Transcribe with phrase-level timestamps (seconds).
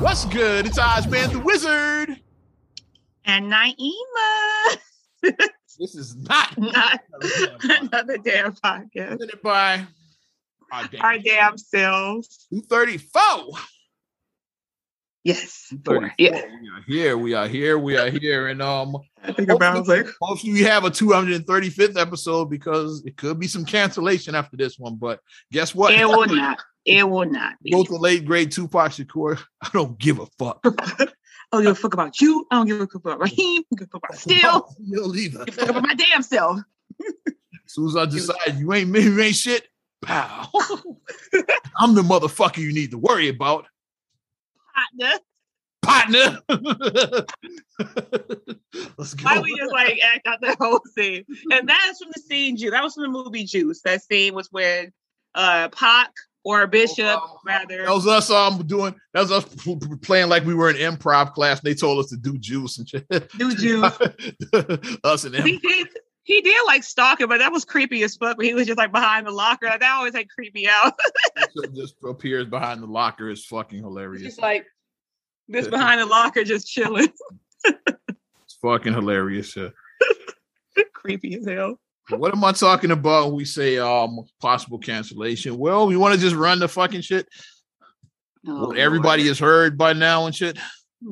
[0.00, 0.66] What's good?
[0.66, 2.20] It's Ozman the Wizard.
[3.24, 4.76] And Naima.
[5.80, 7.00] This is not Not
[7.62, 9.10] another damn podcast.
[9.18, 9.86] presented by
[10.72, 12.46] our damn Our damn selves.
[12.50, 13.54] 234.
[15.28, 15.74] Yes.
[15.84, 16.10] Four.
[16.16, 16.40] Yeah.
[16.40, 17.18] We are here.
[17.18, 17.78] We are here.
[17.78, 18.48] We are here.
[18.48, 23.04] And um I think about I was like, hopefully we have a 235th episode because
[23.04, 24.96] it could be some cancellation after this one.
[24.96, 25.20] But
[25.52, 25.92] guess what?
[25.92, 26.58] it will not.
[26.86, 27.72] It will not be.
[27.72, 29.38] Both the late great Tupac Shakur.
[29.60, 30.60] I don't give a fuck.
[30.64, 31.06] I
[31.52, 32.46] don't give a fuck about you.
[32.50, 33.64] I don't give a fuck about Raheem.
[33.70, 34.68] I don't give a fuck about Steel.
[34.82, 35.42] Steel either.
[35.42, 36.60] I give a fuck about my damn self.
[37.26, 37.34] As
[37.66, 39.68] soon as I decide you ain't me, you ain't shit,
[40.00, 40.48] pow.
[41.76, 43.66] I'm the motherfucker you need to worry about.
[44.74, 45.18] Partner.
[45.88, 46.38] Partner.
[48.98, 49.24] Let's go.
[49.24, 51.24] Why we just like act out the whole scene?
[51.50, 52.70] And that is from the scene Juice.
[52.72, 53.80] That was from the movie Juice.
[53.82, 54.92] That scene was when
[55.34, 56.10] uh Pac
[56.44, 57.84] or Bishop, rather.
[57.84, 60.76] That was us um doing that was us p- p- playing like we were in
[60.76, 61.60] improv class.
[61.60, 63.06] And they told us to do juice and shit.
[63.38, 63.84] Do juice.
[65.04, 65.62] us and he improv.
[65.62, 65.88] did
[66.24, 68.36] he did like stalking, but that was creepy as fuck.
[68.36, 70.92] When he was just like behind the locker, that always like creep me out.
[71.74, 74.22] just appears behind the locker is fucking It's hilarious.
[74.22, 74.66] just like
[75.48, 77.08] this behind the locker, just chilling.
[77.64, 79.54] It's fucking hilarious.
[79.56, 79.68] yeah.
[80.94, 81.78] creepy as hell.
[82.10, 85.58] What am I talking about when we say um possible cancellation?
[85.58, 87.28] Well, we want to just run the fucking shit.
[88.46, 89.28] Oh, What everybody Lord.
[89.30, 90.58] has heard by now and shit.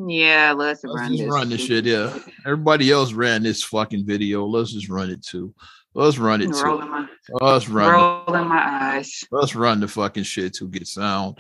[0.08, 1.32] Yeah, let's, Let's run just this.
[1.32, 2.18] run this shit, yeah.
[2.44, 4.46] Everybody else ran this fucking video.
[4.46, 5.54] Let's just run it too.
[5.94, 6.78] Let's run it too.
[6.78, 7.06] My,
[7.40, 7.92] Let's run.
[7.92, 8.62] rolling my
[8.96, 9.24] eyes.
[9.30, 11.38] The, let's run the fucking shit to get sound.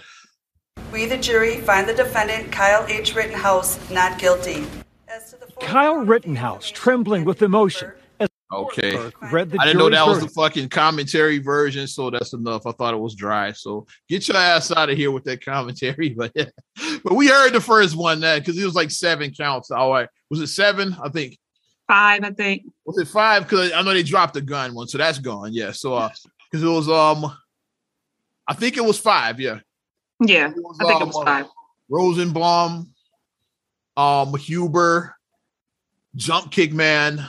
[0.96, 3.14] We, the jury, find the defendant, Kyle H.
[3.14, 4.64] Rittenhouse, not guilty.
[5.08, 8.96] As to the Kyle Rittenhouse, trembling with emotion, as Okay.
[9.30, 12.64] Read the I didn't know jury's that was the fucking commentary version, so that's enough.
[12.64, 13.52] I thought it was dry.
[13.52, 16.10] So get your ass out of here with that commentary.
[16.16, 16.46] But yeah.
[17.04, 19.70] but we heard the first one that because it was like seven counts.
[19.70, 20.08] All right.
[20.30, 20.96] Was it seven?
[21.02, 21.36] I think.
[21.88, 22.62] Five, I think.
[22.86, 23.42] Was it five?
[23.42, 25.52] Because I know they dropped the gun one, so that's gone.
[25.52, 25.72] Yeah.
[25.72, 26.08] So uh
[26.50, 27.30] because it was um
[28.48, 29.58] I think it was five, yeah.
[30.20, 31.46] Yeah, was, I think it um, was five.
[31.88, 32.92] Rosenbaum,
[33.96, 35.14] um, Huber,
[36.14, 37.24] Jump Kick Man,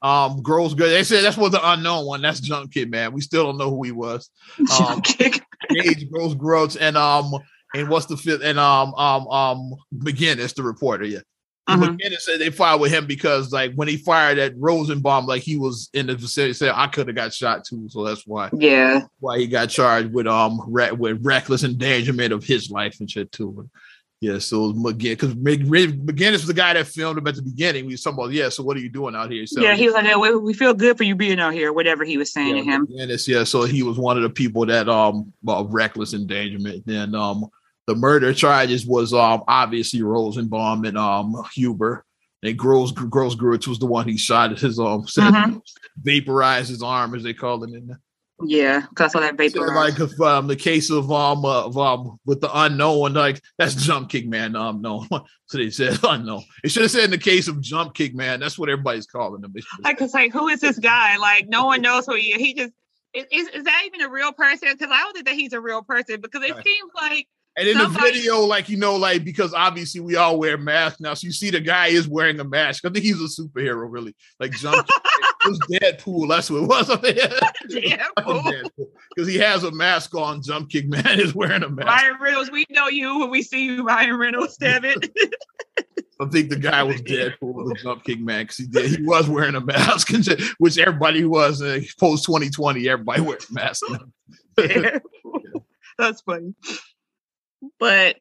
[0.00, 0.90] um, Girls Good.
[0.90, 2.22] They said that's what the unknown one.
[2.22, 3.12] That's Jump Kick Man.
[3.12, 4.30] We still don't know who he was.
[4.80, 5.42] Um, Kick.
[5.70, 7.32] Gaige Grosskreutz and um
[7.74, 11.04] and what's the fifth and um um um McGinniss, the reporter.
[11.04, 11.20] Yeah.
[11.68, 15.56] McGinniss said they fired with him because like when he fired at Rosenbaum, like he
[15.56, 19.02] was in the vicinity, said I could have got shot too, so that's why Yeah,
[19.20, 23.30] why he got charged with um re- with reckless endangerment of his life and shit
[23.30, 23.68] too.
[24.20, 27.42] Yeah, so it was McGinn because McGinniss was the guy that filmed him at the
[27.42, 27.86] beginning.
[27.86, 28.50] We was talking about, yeah.
[28.50, 29.44] So what are you doing out here?
[29.46, 29.74] So, yeah.
[29.74, 32.32] He was like, "We we feel good for you being out here." Whatever he was
[32.32, 32.86] saying yeah, to him.
[32.86, 33.42] McGinniss, yeah.
[33.42, 36.86] So he was one of the people that um well, reckless endangerment.
[36.86, 37.46] Then um
[37.92, 42.04] the murder charges was um obviously Rosenbaum and um Huber.
[42.42, 45.60] And Gross Gross Grosskreutz was the one he shot at his um said Mhm.
[46.02, 48.00] vaporized his arm as they call it in there.
[48.44, 51.76] Yeah, because I saw that So, like if um the case of um uh, of
[51.78, 55.06] um with the unknown like that's jump kick man um no
[55.46, 58.40] so they said unknown it should have said in the case of jump kick man
[58.40, 61.18] that's what everybody's calling him They should've like, cause like, who is this guy?
[61.18, 62.40] Like, no one knows who he is.
[62.40, 62.72] He just
[63.14, 63.26] is.
[63.30, 64.70] Is, is that even a real person?
[64.72, 66.20] Because I don't think that he's a real person.
[66.20, 66.64] Because it Right.
[66.64, 70.38] seems like And in Somebody- the video, like you know, like because obviously we all
[70.38, 72.86] wear masks now, so you see the guy is wearing a mask.
[72.86, 74.16] I think he's a superhero, really.
[74.40, 76.28] Like jump, it was Deadpool.
[76.30, 76.88] That's what it was.
[77.68, 78.70] Deadpool.
[79.14, 80.40] because he has a mask on.
[80.42, 81.86] Jump kick man is wearing a mask.
[81.88, 84.56] Ryan Reynolds, we know you when we see you, Ryan Reynolds.
[84.56, 85.10] Damn it.
[86.20, 88.96] I think the guy was Deadpool, the jump kick man, because he did.
[88.98, 90.08] He was wearing a mask,
[90.58, 91.60] which everybody was.
[91.60, 93.82] Uh, Post twenty twenty, everybody wears masks.
[93.90, 95.00] now.
[95.98, 96.54] That's funny.
[97.78, 98.16] But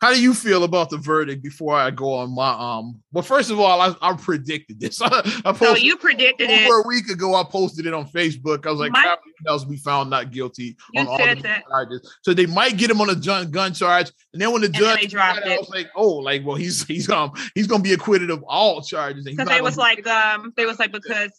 [0.00, 3.02] How do you feel about the verdict before I go on my um?
[3.12, 5.00] Well, first of all, I, I predicted this.
[5.02, 5.08] I,
[5.44, 6.66] I so posted you predicted it.
[6.66, 7.34] over a week ago.
[7.34, 8.66] I posted it on Facebook.
[8.66, 11.64] I was like, My- Rittenhouse be found not guilty on all of that.
[11.68, 12.16] charges.
[12.22, 14.80] So they might get him on a gun, gun charge, and then when the then
[14.80, 15.60] judge dropped I it.
[15.60, 19.24] was like, oh, like well, he's he's um he's gonna be acquitted of all charges.
[19.24, 21.30] Because they was like, um, they was like, because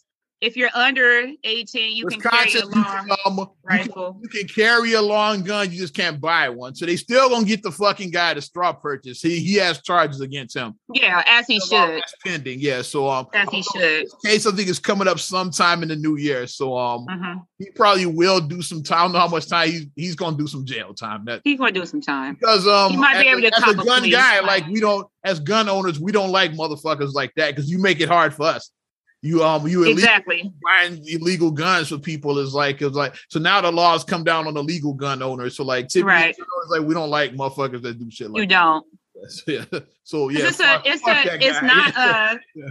[0.42, 4.20] if you're under 18, you can carry Wisconsin, a long um, you can- rifle.
[4.20, 6.74] You can carry a long gun, you just can't buy one.
[6.74, 9.22] So they still gonna get the fucking guy to straw purchase.
[9.22, 10.74] He he has charges against him.
[10.92, 11.70] Yeah, as he should.
[11.70, 12.58] That's pending.
[12.60, 12.82] Yeah.
[12.82, 14.08] So um As he should.
[14.24, 16.48] case I think is coming up sometime in the new year.
[16.48, 17.42] So um Mhm.
[17.60, 18.98] he probably will do some time.
[18.98, 21.24] I don't know how much time he's he's gonna do some jail time.
[21.26, 22.34] That He's gonna do some time.
[22.34, 25.06] because um He might be as, able to as a gun guy, like we don't
[25.24, 28.42] as gun owners, we don't like motherfuckers like that because you make it hard for
[28.46, 28.72] us.
[29.22, 33.60] You um you exactly buying illegal guns for people is like it's like so now
[33.60, 35.56] the laws come down on the legal gun owners.
[35.56, 36.34] So like typically Right.
[36.38, 38.84] it's like we don't like motherfuckers that do shit like you don't.
[39.46, 39.64] Yeah.
[40.02, 41.66] So yeah, it's a, it's a, it's guy.
[41.66, 42.64] not uh Yeah.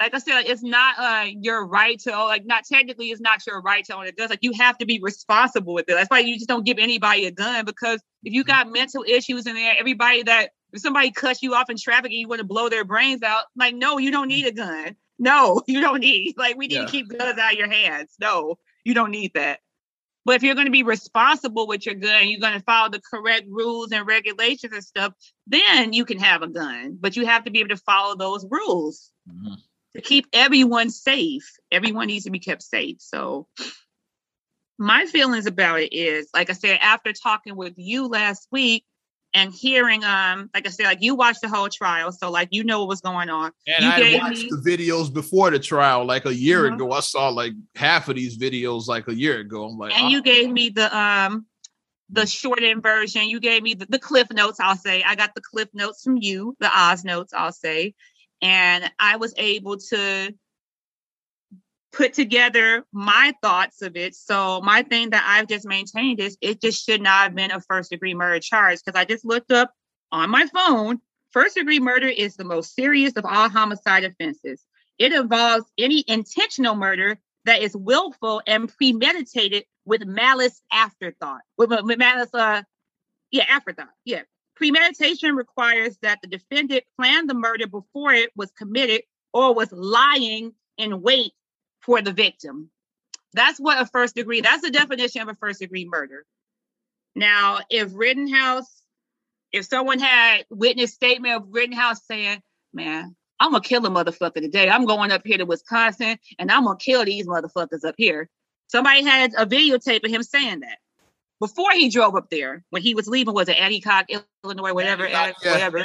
[0.00, 3.60] like I said, it's not uh your right to like not technically it's not your
[3.60, 4.30] right to own a gun.
[4.30, 5.92] Like you have to be responsible with it.
[5.94, 9.46] That's why you just don't give anybody a gun because if you got mental issues
[9.46, 12.46] in there, everybody that if somebody cuts you off in traffic and you want to
[12.46, 14.96] blow their brains out, like no, you don't need a gun.
[15.22, 16.84] No, you don't need like we need Yeah.
[16.86, 18.14] to keep guns out of your hands.
[18.20, 19.60] No, you don't need that.
[20.24, 23.00] But if you're going to be responsible with your gun, you're going to follow the
[23.00, 25.14] correct rules and regulations and stuff,
[25.46, 26.96] then you can have a gun.
[27.00, 29.56] But you have to be able to follow those rules Mhm.
[29.96, 31.56] to keep everyone safe.
[31.72, 32.98] Everyone needs to be kept safe.
[33.00, 33.48] So
[34.78, 38.84] my feelings about it is, like I said, after talking with you last week
[39.34, 42.64] and hearing, um, like I said, like you watched the whole trial, so like you
[42.64, 43.52] know what was going on.
[43.66, 46.74] And you I watched me- the videos before the trial, like a year Mhm.
[46.74, 46.92] ago.
[46.92, 49.64] I saw like half of these videos like a year ago.
[49.66, 51.46] I'm like, and oh, you gave me the um
[52.10, 53.26] the shortened version.
[53.28, 55.02] You gave me the, the cliff notes, I'll say.
[55.02, 57.94] I got the cliff notes from you, the Oz notes, I'll say.
[58.42, 60.34] And I was able to
[61.92, 64.14] put together my thoughts of it.
[64.14, 67.60] So my thing that I've just maintained is it just should not have been a
[67.60, 69.72] first degree murder charge because I just looked up
[70.10, 71.00] on my phone.
[71.32, 74.64] First degree murder is the most serious of all homicide offenses.
[74.98, 81.40] It involves any intentional murder that is willful and premeditated with malice afterthought.
[81.58, 82.62] With, with malice, uh,
[83.30, 83.88] yeah, afterthought.
[84.04, 84.22] Yeah.
[84.56, 89.02] Premeditation requires that the defendant planned the murder before it was committed
[89.32, 91.32] or was lying in wait
[91.82, 92.70] for the victim.
[93.34, 96.24] That's what a first degree, that's the definition of a first degree murder.
[97.14, 98.82] Now, if Rittenhouse,
[99.52, 102.42] if someone had witness statement of Rittenhouse saying,
[102.72, 104.70] man, I'm gonna kill a motherfucker today.
[104.70, 108.28] I'm going up here to Wisconsin and I'm gonna kill these motherfuckers up here.
[108.68, 110.78] Somebody had a videotape of him saying that
[111.40, 113.34] before he drove up there when he was leaving.
[113.34, 114.06] Was it Antioch,
[114.44, 115.52] Illinois, whatever, Antioch, uh, yeah.
[115.52, 115.84] whatever?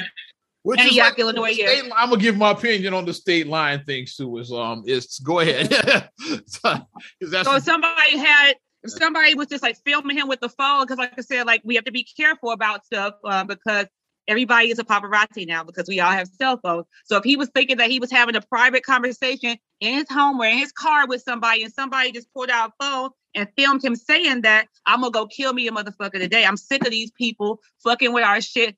[0.67, 3.85] Which and is like, Illinois, state- I'm gonna give my opinion on the state line
[3.85, 4.37] things too.
[4.37, 5.69] Is um, is go ahead.
[6.29, 10.83] that's So if somebody had, if somebody was just like filming him with the phone,
[10.83, 13.85] because like I said, like we have to be careful about stuff uh, because
[14.27, 16.85] everybody is a paparazzi now because we all have cell phones.
[17.05, 20.37] So if he was thinking that he was having a private conversation in his home
[20.37, 23.85] or in his car with somebody, and somebody just pulled out a phone and filmed
[23.85, 26.43] him saying that, I'm gonna go kill me a motherfucker today.
[26.43, 28.75] I'm sick of these people fucking with our shit.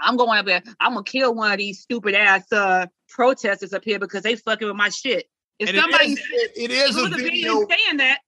[0.00, 0.62] I'm going up there.
[0.80, 4.66] I'm gonna kill one of these stupid ass uh protesters up here because they fucking
[4.68, 5.26] with my shit.
[5.58, 7.66] If and somebody is- it- it is a video.
[7.68, 8.18] saying that,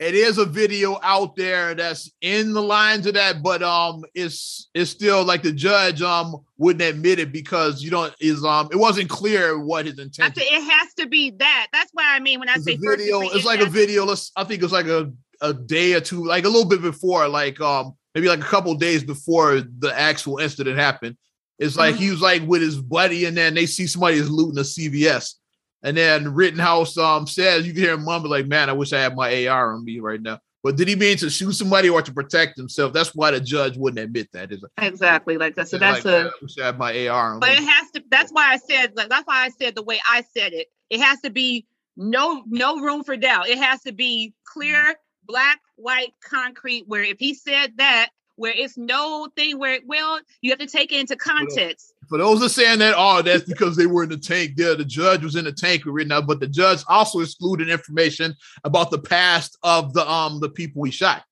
[0.00, 4.68] It is a video out there that's in the lines of that, but um, it's
[4.74, 8.76] it's still like the judge um wouldn't admit it because you don't is um it
[8.76, 10.34] wasn't clear what his intent.
[10.36, 11.66] said it has to be that.
[11.72, 13.20] That's what I mean when I It's say video.
[13.22, 14.04] degree, It's it like a video.
[14.04, 14.30] Let's.
[14.36, 17.28] I think it was like a a day or two, like a little bit before,
[17.28, 21.16] like um maybe like a couple days before the actual incident happened.
[21.58, 21.98] It's like Mhm.
[21.98, 25.34] he was like with his buddy, and then they see somebody is looting a CVS,
[25.82, 29.00] and then Rittenhouse um says you can hear him mumble like, "Man, I wish I
[29.00, 32.02] had my AR on me right now." But did he mean to shoot somebody or
[32.02, 32.92] to protect himself?
[32.92, 34.50] That's why the judge wouldn't admit that.
[34.52, 35.68] Is Exactly like that.
[35.68, 37.54] So like, that's "Man, a I wish I had my AR on but me.
[37.56, 40.24] it has to that's why I said like that's why I said the way I
[40.36, 40.66] said it.
[40.90, 41.66] It has to be
[41.96, 43.48] no no room for doubt.
[43.48, 44.94] It has to be clear,
[45.28, 50.50] black, white, concrete, where if he said that, where it's no thing where well, you
[50.50, 51.92] have to take it into context.
[52.08, 54.52] For those that are saying that, oh, that's because they were in the tank.
[54.56, 58.34] Yeah, the judge was in the tank right now, but the judge also excluded information
[58.64, 61.24] about the past of the um the people he shot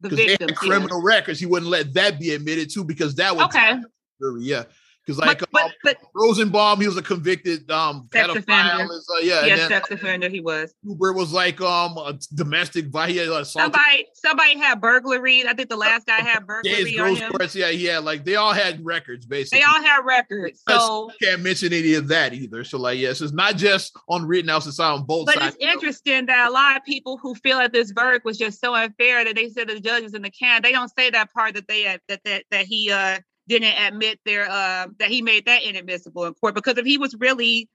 [0.00, 0.52] The because they victims.
[0.52, 0.68] had yeah.
[0.68, 1.40] criminal records.
[1.40, 3.74] He wouldn't let that be admitted too because that was Okay.
[4.40, 4.64] yeah.
[5.04, 8.86] Because like but, but, um, but Rosenbaum, he was a convicted um Sex pedophile.
[9.00, 10.72] so, yeah, yes, then sex offender he was.
[10.84, 13.12] Huber was like um a domestic violence.
[13.12, 15.46] He had assaulted Somebody somebody had burglary.
[15.46, 17.32] I think the last guy had burglary on him.
[17.32, 17.56] courts.
[17.56, 19.58] Yeah, yeah, like they all had records basically.
[19.58, 20.62] They all had records.
[20.68, 22.62] So can't mention any of that either.
[22.62, 25.56] So like, yes, it's not just on Rittenhouse; it's on both But sides.
[25.56, 28.74] it's interesting that a lot of people who feel that this verdict was just so
[28.74, 30.62] unfair that they said the judges in the can.
[30.62, 33.18] They don't say that part that they had, that that that he uh
[33.58, 37.14] didn't admit their uh that he made that inadmissible in court because if he was
[37.14, 37.68] really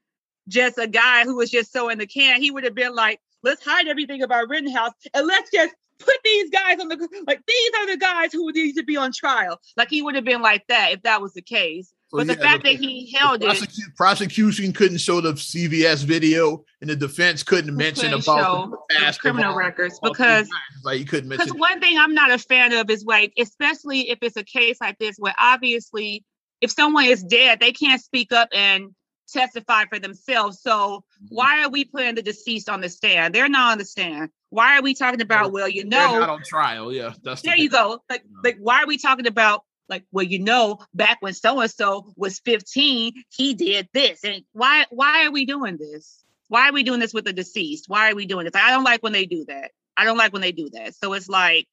[0.48, 3.20] just a guy who was just so in the can, he would have been like,
[3.42, 7.70] let's hide everything about Rittenhouse and let's just put these guys on the like these
[7.78, 9.60] are the guys who need to be on trial.
[9.76, 11.92] Like he would have been like that if that was the case.
[12.10, 16.04] So, but the fact the- that he held The it prosecution couldn't show the CVS
[16.04, 20.48] video, and the defense couldn't mention couldn't about the past criminal records because
[20.84, 21.46] like you couldn't mention.
[21.46, 24.80] Because one thing I'm not a fan of is like, especially if it's a case
[24.80, 26.24] like this, where obviously,
[26.62, 28.94] if someone is dead, they can't speak up and
[29.30, 30.62] testify for themselves.
[30.62, 31.26] So mm-hmm.
[31.28, 33.34] why are we putting the deceased on the stand?
[33.34, 34.30] They're not on the stand.
[34.50, 35.52] Why are we talking about?
[35.52, 36.90] Well, you They're not know, on trial.
[36.90, 38.00] Yeah, that's the there you go.
[38.08, 39.62] Like, like why are we talking about?
[39.88, 44.24] Like, well, you know, back when so and so was 15, he did this.
[44.24, 46.24] And why why are we doing this?
[46.48, 47.84] Why are we doing this with the deceased?
[47.88, 48.54] Why are we doing this?
[48.54, 49.70] I don't like when they do that.
[49.96, 50.94] I don't like when they do that.
[50.94, 51.66] So it's like,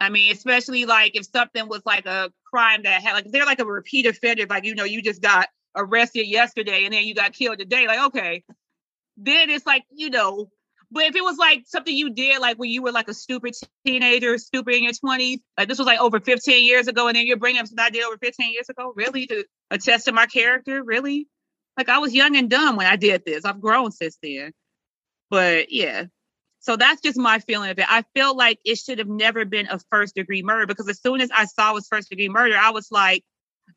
[0.00, 3.60] I mean, especially like if something was like a crime that had like they're like
[3.60, 7.32] a repeat offender, like you know, you just got arrested yesterday and then you got
[7.32, 7.86] killed today.
[7.86, 8.44] Like, okay,
[9.16, 10.48] then it's like, you know,
[10.90, 13.54] but if it was like something you did like when you were like a stupid
[13.86, 17.26] teenager, stupid in your 20s, like this was like over 15 years ago, and then
[17.26, 20.26] you're bringing up something I did over 15 years ago, really to attest to my
[20.26, 21.28] character, really?
[21.76, 23.44] Like I was young and dumb when I did this.
[23.44, 24.52] I've grown since then.
[25.30, 26.06] But yeah.
[26.60, 27.86] So that's just my feeling of it.
[27.88, 31.20] I feel like it should have never been a first degree murder because as soon
[31.20, 33.24] as I saw it was first degree murder, I was like,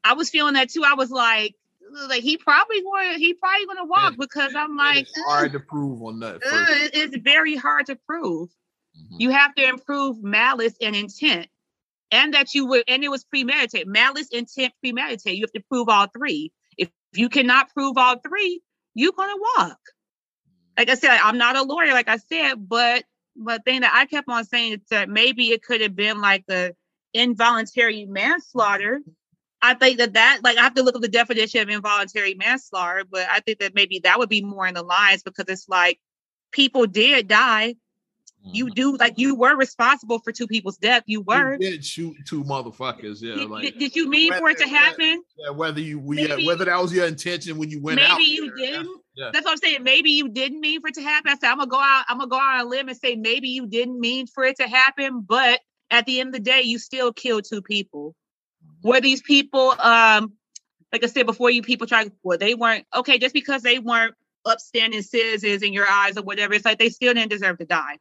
[0.03, 0.83] I was feeling that too.
[0.85, 1.55] I was like,
[2.07, 6.01] like he probably going he probably gonna walk because I'm like it's hard to prove
[6.01, 6.35] on that.
[6.35, 6.91] "Ugh, First.
[6.93, 8.49] it's very hard to prove.
[8.97, 9.19] Mhm.
[9.19, 11.47] You have to improve malice and intent.
[12.13, 13.87] And that you would, and it was premeditated.
[13.87, 15.37] Malice, intent, premeditated.
[15.37, 16.51] You have to prove all three.
[16.77, 18.61] If you cannot prove all three,
[18.95, 19.79] you're gonna walk.
[20.77, 23.05] Like I said, I'm not a lawyer, like I said, but
[23.35, 26.43] but thing that I kept on saying is that maybe it could have been like
[26.49, 26.73] a
[27.13, 29.01] involuntary manslaughter.
[29.61, 33.03] I think that that like I have to look up the definition of involuntary manslaughter,
[33.09, 35.99] but I think that maybe that would be more in the lines because it's like
[36.51, 37.75] people did die.
[38.43, 38.73] You Mhm.
[38.73, 41.03] do like you were responsible for two people's death.
[41.05, 41.53] You were.
[41.59, 43.21] You did shoot two motherfuckers.
[43.21, 45.23] Yeah, Did, like did- did you mean for it to whether- whether- happen?
[45.37, 48.17] yeah, whether you Maybe- whether that was your intention when you went out.
[48.17, 49.01] Maybe you there, didn't.
[49.15, 49.29] Yeah.
[49.31, 49.83] That's what I'm saying.
[49.83, 51.29] Maybe you didn't mean for it to happen.
[51.31, 52.05] I said I'm gonna go out.
[52.07, 54.55] I'm gonna go out on a limb and say maybe you didn't mean for it
[54.57, 55.59] to happen, but
[55.91, 58.15] at the end of the day, you still killed two people.
[58.83, 60.33] Were these people, um,
[60.91, 62.09] like I said before, you people try?
[62.23, 63.17] Well, they weren't okay.
[63.17, 67.13] Just because they weren't upstanding citizens in your eyes or whatever, it's like they still
[67.13, 67.97] didn't deserve to die.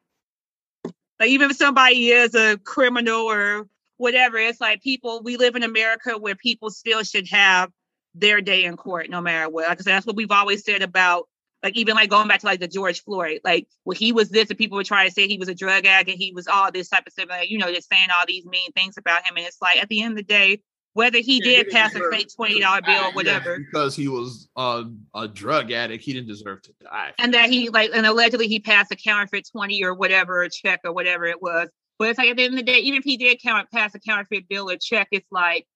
[1.18, 3.68] Like even if somebody is a criminal or
[3.98, 5.22] whatever, it's like people.
[5.22, 7.70] We live in America where people still should have
[8.14, 9.68] their day in court, no matter what.
[9.68, 11.28] Like I said, that's what we've always said about,
[11.62, 14.48] like even like going back to like the George Floyd, like well he was this,
[14.48, 16.72] and people were trying to say he was a drug addict, and he was all
[16.72, 19.36] this type of stuff, like you know, just saying all these mean things about him,
[19.36, 20.60] and it's like at the end of the day,
[20.94, 24.08] whether he Yeah, did pass a fake twenty dollar bill or Yeah, whatever, because he
[24.08, 27.12] was uh, a drug addict, he didn't deserve to die.
[27.18, 30.80] and that he like and allegedly he passed a counterfeit 20 or whatever a check
[30.84, 31.68] or whatever it was.
[31.98, 33.94] But it's like at the end of the day even if he did count pass
[33.94, 35.66] a counterfeit bill or check it's like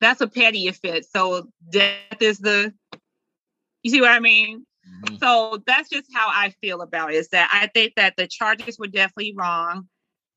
[0.00, 1.08] that's a petty offense.
[1.14, 2.74] So death is the
[3.82, 4.66] you see what i mean?
[5.04, 5.18] Mhm.
[5.20, 8.78] so that's just how i feel about it is that i think that the charges
[8.78, 9.88] were definitely wrong.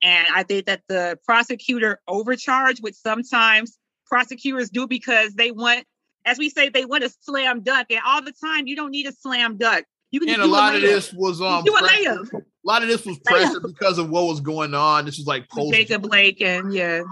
[0.01, 3.77] And i think that the prosecutor overcharged which sometimes
[4.09, 5.85] prosecutors do because they want
[6.25, 9.07] as we say they want a slam dunk and all the time you don't need
[9.07, 12.33] a slam dunk you can And a lot of this was um do a layup.
[12.33, 15.05] a lot of this was pressure because of what was going on.
[15.05, 17.03] This was like post Jacob Blake and yeah,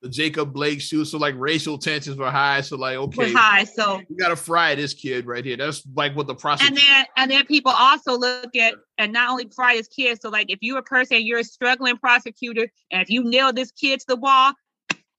[0.00, 1.04] the Jacob Blake shoot.
[1.06, 2.62] So like racial tensions were high.
[2.62, 3.64] So like, okay, high.
[3.64, 5.56] So we gotta fry this kid right here.
[5.56, 9.30] That's like what the prosecutor and then and then people also look at and not
[9.30, 10.20] only fry his kid.
[10.22, 13.72] So like if you're a person, you're a struggling prosecutor, and if you nail this
[13.72, 14.54] kid to the wall,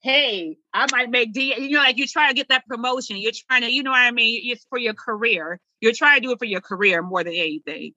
[0.02, 1.54] hey, I might make D.
[1.58, 3.16] You know, like you're trying to get that promotion.
[3.18, 4.40] You're trying to, you know what I mean?
[4.44, 5.58] It's for your career.
[5.80, 7.92] You're trying to do it for your career more than anything.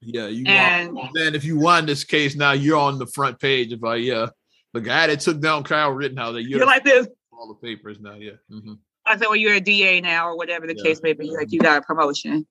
[0.00, 1.10] Yeah, you And- are.
[1.14, 4.26] Then if you won this case, now you're on the front page of uh yeah,
[4.72, 6.34] the guy that took down Kyle Rittenhouse.
[6.34, 7.06] That you're, You're like this.
[7.32, 8.14] all the papers now.
[8.14, 8.78] Yeah, Mhm.
[9.06, 10.82] I said, well, you're a DA now, or whatever the Yeah.
[10.82, 11.30] case may be.
[11.30, 12.46] Like you got a promotion.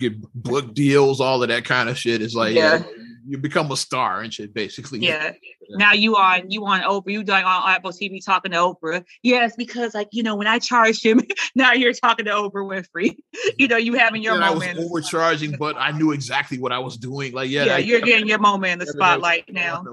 [0.00, 2.22] get book deals, all of that kind of shit.
[2.22, 2.84] Is like Yeah.
[2.86, 3.04] yeah.
[3.28, 5.00] You become a star and shit basically.
[5.00, 5.32] Yeah.
[5.70, 7.12] Now you on you on Oprah.
[7.12, 9.04] You doing on Apple TV talking to Oprah.
[9.22, 11.20] Yes, because like you know when I charged him,
[11.54, 13.16] now you're talking to Oprah Winfrey.
[13.58, 16.78] you know you having your And I was overcharging, but I knew exactly what I
[16.78, 17.32] was doing.
[17.34, 19.84] Like yeah, yeah, I- you're getting your moment in the spotlight now.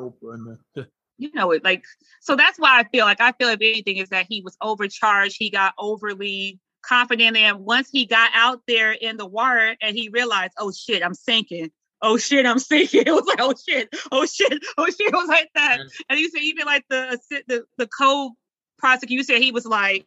[1.17, 1.83] You know it like
[2.21, 5.35] so that's why I feel like I feel if anything is that he was overcharged.
[5.37, 10.09] He got overly confident, and once he got out there in the water and he
[10.09, 11.71] realized, oh shit, I'm sinking.
[12.07, 13.03] Oh shit, I'm sinking.
[13.07, 14.95] It was like, oh shit, oh shit, oh shit.
[14.99, 15.79] It was like that.
[15.81, 20.05] And- And you said even like the the the co-prosecutor you said he was like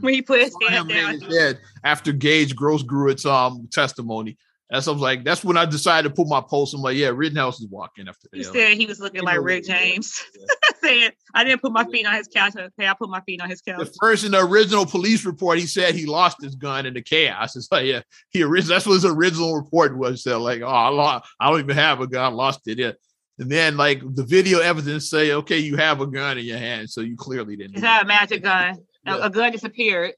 [0.00, 1.20] when he put his hand him down.
[1.20, 4.36] his head after Gaige Grosskreutz um testimony.
[4.72, 6.72] That's I was like, that's when I decided to put my post.
[6.72, 8.52] I'm like, yeah, Rittenhouse is walking after He that.
[8.54, 9.68] said he was looking like Rick is.
[9.68, 10.24] James.
[10.82, 12.54] saying I didn't put my feet on his couch.
[12.56, 13.78] Okay, I put my feet on his couch.
[13.78, 17.02] The first in the original police report, he said he lost his gun in the
[17.02, 17.54] chaos.
[17.54, 18.00] It's like, yeah,
[18.30, 20.22] he orig- that's what his original report was.
[20.22, 22.78] So like, oh, I lost, I don't even have a gun, I lost it.
[22.78, 22.92] Yeah.
[23.38, 26.88] And then like the video evidence say, okay, you have a gun in your hand,
[26.88, 27.74] so you clearly didn't.
[27.76, 28.04] He had it.
[28.04, 28.78] a magic gun.
[29.04, 29.18] Yeah.
[29.20, 30.12] A, gun disappeared.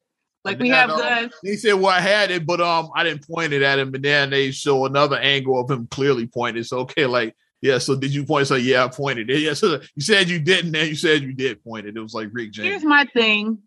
[0.45, 1.33] Like we have guns.
[1.43, 4.05] He said, "Well, I had it, but um, I didn't point it at him." And
[4.05, 6.65] then they show another angle of him clearly pointing.
[6.65, 7.79] So okay, like yeah.
[7.79, 8.47] So did you point?
[8.47, 9.41] So yeah, I pointed it.
[9.41, 9.55] Yeah.
[9.55, 11.97] So you said you didn't, and you said you did point it.
[11.97, 12.69] It was like Rick James.
[12.69, 13.59] Here's my thing.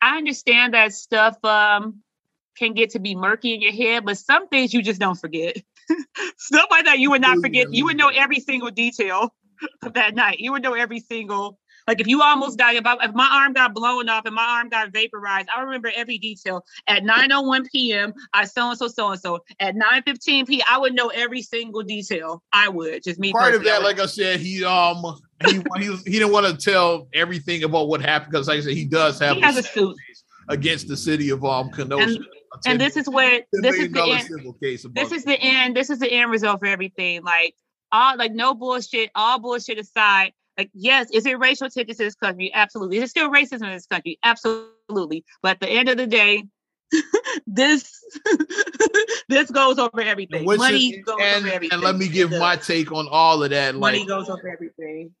[0.00, 2.02] I understand that stuff um
[2.56, 5.56] can get to be murky in your head, but some things you just don't forget.
[6.38, 7.72] stuff like that you would not forget.
[7.72, 9.34] You would know every single detail
[9.82, 10.38] of that night.
[10.38, 13.52] You would know every single like if you almost died, if, I, if my arm
[13.52, 16.64] got blown off and my arm got vaporized, I remember every detail.
[16.86, 19.40] At 9:01 p.m., I so and so so and so.
[19.60, 22.42] At 9:15 p.m., I would know every single detail.
[22.52, 23.32] I would just me.
[23.32, 25.02] Part of I that, like I said, he um
[25.44, 28.62] he he, was, he didn't want to tell everything about what happened because, like I
[28.62, 29.96] said, he does have he has a suit,
[30.48, 32.18] against the city of um Kenosha.
[32.66, 34.28] and this is what this is the end.
[34.60, 35.76] case this is the end.
[35.76, 37.22] This is the end result for everything.
[37.22, 37.54] Like
[37.90, 40.32] all like no bullshit, all bullshit aside.
[40.58, 42.52] Like, yes, is it racial tensions in this country?
[42.52, 42.98] Absolutely.
[42.98, 44.18] Is it still racism in this country?
[44.22, 45.24] Absolutely.
[45.42, 46.44] But at the end of the day,
[47.46, 47.90] this
[49.28, 50.44] this goes over everything.
[50.44, 51.74] What's Money it- goes and, over everything.
[51.74, 53.74] and let me give my take on all of that.
[53.74, 55.14] money Like, goes over everything.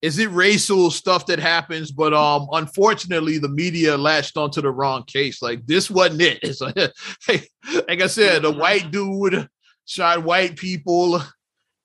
[0.00, 1.92] is it racial stuff that happens?
[1.92, 5.42] But um, unfortunately, the media latched onto the wrong case.
[5.42, 6.38] Like this wasn't it.
[6.42, 7.50] It's like,
[7.88, 9.48] like I said, a white dude
[9.84, 11.20] shot white people.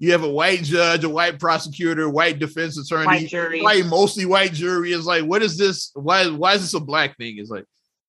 [0.03, 3.61] You have a white judge, a white prosecutor, white defense attorney, White jury.
[3.61, 4.91] white, mostly white jury.
[4.91, 5.91] Is like, what is this?
[5.93, 6.27] Why?
[6.27, 7.35] Why is this a black thing?
[7.37, 7.63] It's like,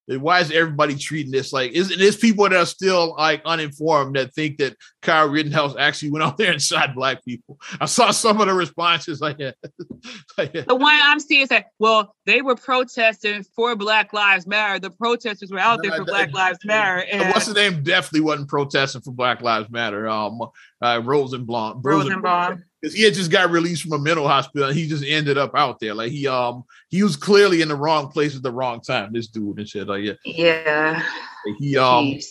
[0.08, 1.70] why is everybody treating this like?
[1.72, 6.10] Is it is people that are still like uninformed that think that Kyle Rittenhouse actually
[6.10, 7.58] went out there and shot black people?
[7.80, 9.52] I saw some of the responses like, yeah.
[10.36, 14.78] The one I'm seeing is that, well, they were protesting for Black Lives Matter.
[14.78, 17.04] The protesters were out there for Black Lives Matter.
[17.10, 17.82] And what's the name?
[17.82, 20.08] Definitely wasn't protesting for Black Lives Matter.
[20.08, 20.40] Um,
[20.82, 22.64] uh, Rosenblum, Rosenbaum.
[22.80, 25.54] because he had just got released from a mental hospital and he just ended up
[25.54, 25.94] out there.
[25.94, 29.12] Like he um he was clearly in the wrong place at the wrong time.
[29.12, 29.86] This dude and shit.
[29.88, 31.02] Like yeah, Yeah.
[31.46, 32.26] Like, he um Jeez.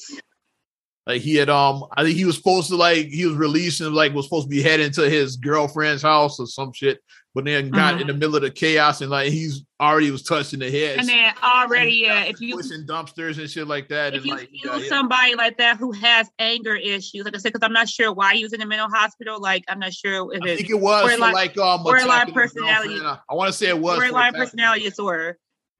[1.07, 3.95] like he had um I think he was supposed to like he was released and
[3.95, 6.99] like was supposed to be heading to his girlfriend's house or some shit,
[7.35, 8.01] but then got Mhm.
[8.01, 10.99] in the middle of the chaos and like he's already was touching the head.
[10.99, 14.13] And then already, yeah, if you pushing dumpsters and shit like that.
[14.13, 14.87] if and you like feel yeah, yeah.
[14.89, 18.35] somebody like that who has anger issues, like I said, because I'm not sure why
[18.35, 19.39] he was in the mental hospital.
[19.41, 22.31] Like I'm not sure if I it's think it was for borderline- like um borderline
[22.33, 25.37] personality- I, want to say it was borderline personality disorder.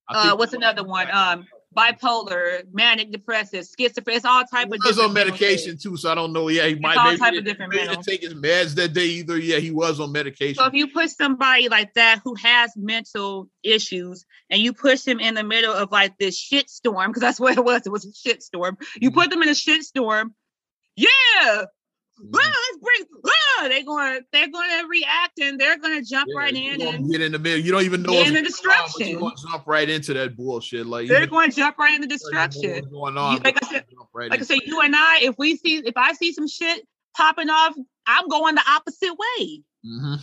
[0.10, 1.08] Uh, what's another one?
[1.12, 4.15] Um, bipolar, manic depressive, schizophrenia.
[4.17, 6.47] It's all type He of was on medication too, so I don't know.
[6.49, 9.05] Yeah, he might all maybe type of different maybe didn't take his meds that day
[9.05, 9.38] either.
[9.38, 10.55] Yeah, he was on medication.
[10.55, 15.19] So if you push somebody like that who has mental issues and you push them
[15.19, 18.05] in the middle of like this shit storm, because that's what it was, it was
[18.05, 18.77] a shit storm.
[18.99, 19.15] You Mhm.
[19.15, 20.36] put them in a shit storm,
[20.95, 21.65] yeah.
[22.21, 22.32] Mhm.
[22.34, 23.69] Let's bring.
[23.69, 24.21] They're going.
[24.32, 27.32] They're going to react and they're going to jump Yeah, right in and get in
[27.32, 27.60] the middle.
[27.60, 29.08] You don't even know in the it's wrong, but destruction.
[29.10, 30.86] You're gonna jump right into that bullshit.
[30.86, 32.89] Like they're going to jump right into if you don't know destruction.
[32.91, 33.34] going on.
[33.36, 35.78] You- like I said- you right Like I said, you and I, if we see,
[35.78, 36.86] if I see some shit
[37.17, 37.73] popping off,
[38.06, 39.62] I'm going the opposite way.
[39.86, 40.19] Mhm.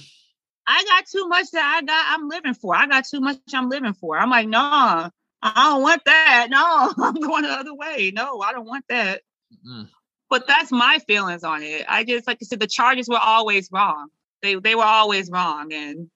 [0.66, 2.05] I got too much that I got.
[2.20, 2.76] I'm living for.
[2.76, 3.38] I got too much.
[3.53, 4.16] I'm living for.
[4.18, 5.09] I'm like, nah,
[5.42, 6.48] I don't want that.
[6.50, 8.12] No, I'm going the other way.
[8.14, 9.22] No, I don't want that.
[9.66, 9.88] Mm.
[10.31, 11.85] But that's my feelings on it.
[11.88, 14.09] I just like I said, the charges were always wrong.
[14.43, 16.09] They they were always wrong, and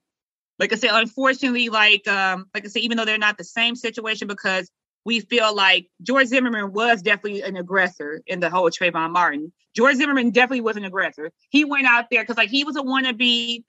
[0.59, 3.74] like I said, unfortunately, like um, like I said, even though they're not the same
[3.74, 4.70] situation, because
[5.05, 9.53] we feel like George Zimmerman was definitely an aggressor in the whole Trayvon Martin.
[9.77, 11.31] George Zimmerman definitely was an aggressor.
[11.50, 13.64] He went out there because like he was a wannabe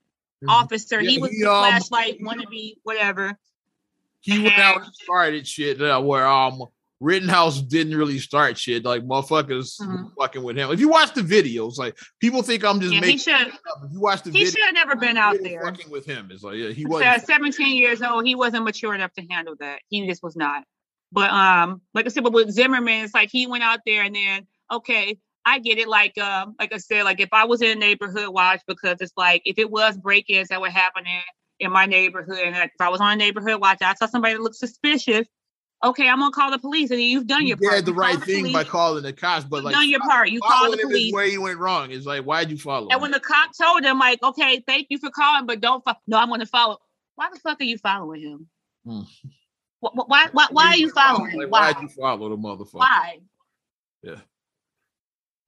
[0.48, 1.02] officer.
[1.02, 3.38] Yeah, he was he, um, flashlight wannabe, whatever.
[4.22, 6.66] He went out and started shit uh, where um
[7.06, 8.84] Rittenhouse didn't really start shit.
[8.84, 10.12] Like motherfuckers Mhm.
[10.20, 10.72] fucking with him.
[10.72, 13.48] If you watch the videos, like people think I'm just Yeah, he making should shit.
[13.50, 15.62] If you watch the he video, should have never been out there.
[15.62, 16.30] fucking with him.
[16.32, 19.56] It's like yeah, he He was 17 years old, he wasn't mature enough to handle
[19.60, 19.82] that.
[19.90, 20.64] He just was not.
[21.12, 24.16] But um, like I said, but with Zimmerman, it's like he went out there and
[24.16, 25.88] then okay, I get it.
[25.88, 29.14] Like um, like I said, like if I was in a neighborhood watch, because it's
[29.16, 31.22] like if it was break-ins that were happening
[31.60, 34.34] in my neighborhood, and like, if I was on a neighborhood watch, I saw somebody
[34.34, 35.28] that looked suspicious.
[35.84, 37.76] Okay, I'm gonna call the police, and you've done you your part.
[37.76, 40.30] did the You right thing by calling the cops, but You've like done your part.
[40.30, 41.14] You called the police.
[41.14, 41.92] where you went wrong.
[41.92, 42.88] It's like why'd you follow?
[42.90, 45.94] And when the cop told him, like, okay, thank you for calling, but don't, fo-
[46.08, 46.78] no, I'm to follow.
[47.16, 48.48] Why the fuck are you following him?
[48.86, 49.02] Hmm.
[49.84, 51.40] Wh- wh- Why, why, why are you following him?
[51.42, 51.72] Like, Why?
[51.74, 52.74] why'd you follow the motherfucker?
[52.74, 53.20] Why?
[54.02, 54.16] Yeah.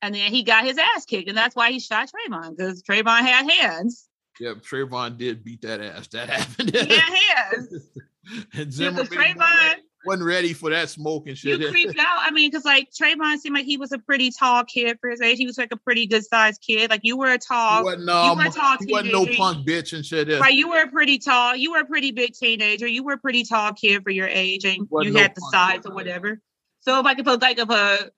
[0.01, 3.21] And then he got his ass kicked, and that's why he shot Trayvon because Trayvon
[3.21, 4.07] had hands.
[4.39, 6.07] Yeah, Trayvon did beat that ass.
[6.09, 6.75] That happened.
[6.75, 7.17] He had
[7.49, 7.89] hands.
[8.53, 11.59] and Yeah, wasn't Trayvon, wasn't ready for that smoking shit.
[11.61, 12.19] you creeped out.
[12.19, 15.21] I mean, because like Trayvon seemed like he was a pretty tall kid for his
[15.21, 15.37] age.
[15.37, 16.89] He was like a pretty good sized kid.
[16.89, 19.93] Like you were a tall, wasn't, um, were a tall he wasn't no punk bitch
[19.93, 20.27] and shit.
[20.39, 20.53] Right?
[20.53, 21.55] You were a pretty tall.
[21.55, 22.87] You were a pretty big teenager.
[22.87, 25.85] You were a pretty tall kid for your age, and you no had the size
[25.85, 26.41] or whatever.
[26.79, 28.11] So if like if a like if a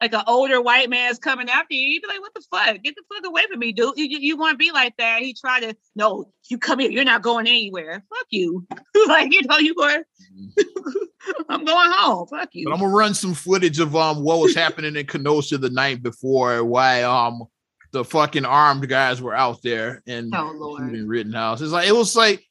[0.00, 2.82] like an older white man's coming after you, you'd be like, "What the fuck?
[2.82, 3.94] Get the fuck away from me, dude!
[3.96, 6.90] You, you, you want to be like that?" He tried to, no, you come here.
[6.90, 8.04] You're not going anywhere.
[8.08, 8.66] Fuck you.
[9.08, 10.02] like you know, you going.
[11.48, 12.26] I'm going home.
[12.28, 12.66] Fuck you.
[12.66, 16.02] But I'm gonna run some footage of um what was happening in Kenosha the night
[16.02, 17.44] before, why um
[17.92, 21.62] the fucking armed guys were out there and oh shooting Rittenhouse.
[21.62, 22.44] It's like it was like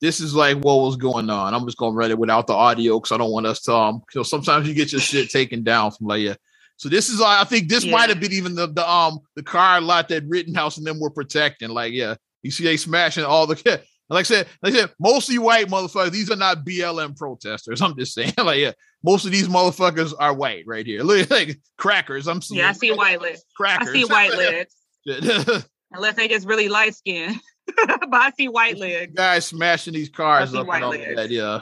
[0.00, 1.54] this is like what was going on.
[1.54, 4.02] I'm just gonna run it without the audio because I don't want us to um
[4.22, 6.34] sometimes you get your shit taken down from like yeah.
[6.76, 7.92] So this is I think this Yeah.
[7.92, 11.10] might have been even the, the um the car lot that Rittenhouse and them were
[11.10, 11.70] protecting.
[11.70, 13.80] Like, yeah, you see they smashing all the
[14.10, 16.12] like I said, like I said, mostly white motherfuckers.
[16.12, 17.82] These are not BLM protesters.
[17.82, 21.02] I'm just saying, like, yeah, most of these motherfuckers are white right here.
[21.02, 22.26] Look like crackers.
[22.26, 23.44] I'm seeing yeah, I see white legs.
[23.56, 23.88] Crackers.
[23.88, 24.74] I see white legs.
[25.04, 25.68] legs.
[25.92, 27.40] Unless they just really light skinned.
[27.78, 29.12] I white legs.
[29.14, 31.30] guys smashing these cars see up and all that.
[31.30, 31.60] Yeah,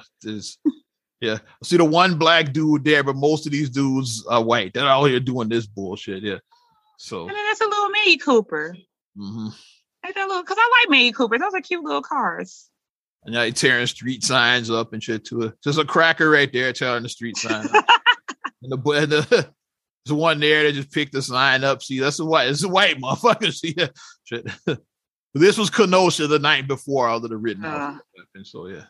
[1.20, 1.34] yeah.
[1.34, 4.74] I see the one black dude there, but most of these dudes are white.
[4.74, 6.22] They're all here doing this bullshit.
[6.22, 6.38] Yeah.
[6.98, 8.76] So And then that's a little Mini Cooper.
[9.18, 9.48] Mm-hmm.
[10.04, 11.40] Like that little, cause I like Mini Coopers.
[11.40, 12.68] Those are cute little cars.
[13.24, 15.54] and now they tearing street signs up and shit to it.
[15.62, 17.66] Just a cracker right there tearing the street sign.
[17.74, 17.84] up.
[18.62, 19.50] and the and the
[20.06, 21.82] there's one there that just picked the sign up.
[21.82, 22.48] See, that's a white.
[22.48, 23.52] It's a white motherfucker.
[23.52, 23.74] See,
[24.24, 24.46] shit.
[25.38, 27.64] This was Kenosha the night before all of the written.
[27.64, 27.98] Uh.
[28.16, 28.46] happened.
[28.46, 28.84] So yeah.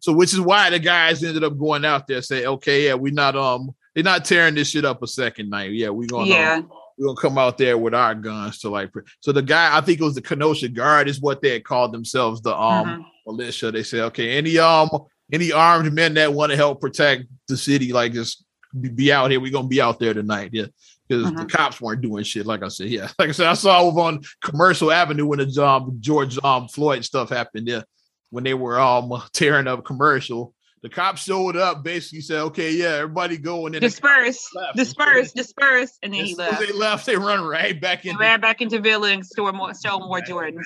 [0.00, 3.12] So which is why the guys ended up going out there say, okay, yeah, we're
[3.12, 5.72] not um they're not tearing this shit up a second night.
[5.72, 6.60] Yeah, we're gonna yeah.
[6.98, 8.90] we're gonna come out there with our guns to like.
[9.20, 11.92] So the guy, I think it was the Kenosha Guard, is what they had called
[11.92, 13.04] themselves, the um Mhm.
[13.26, 13.72] militia.
[13.72, 14.90] They say, okay, any um
[15.32, 18.44] any armed men that want to help protect the city, like just
[18.78, 19.40] be, be out here.
[19.40, 20.50] We're gonna be out there tonight.
[20.52, 20.66] Yeah.
[21.08, 21.50] Because the Mhm.
[21.50, 22.88] cops weren't doing shit, like I said.
[22.88, 26.68] Yeah, like I said, I saw over on Commercial Avenue when the um, George um,
[26.68, 27.66] Floyd stuff happened.
[27.68, 27.82] Yeah,
[28.30, 32.96] when they were um tearing up commercial, the cops showed up, basically said, "Okay, yeah,
[32.96, 34.76] everybody go," and then the Disperse, left.
[34.76, 36.60] disperse, disperse, and then he left.
[36.60, 38.16] they left, they run right back in.
[38.18, 40.62] ran back into Villa and store more, stole more Jordans.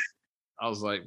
[0.61, 1.03] I was like,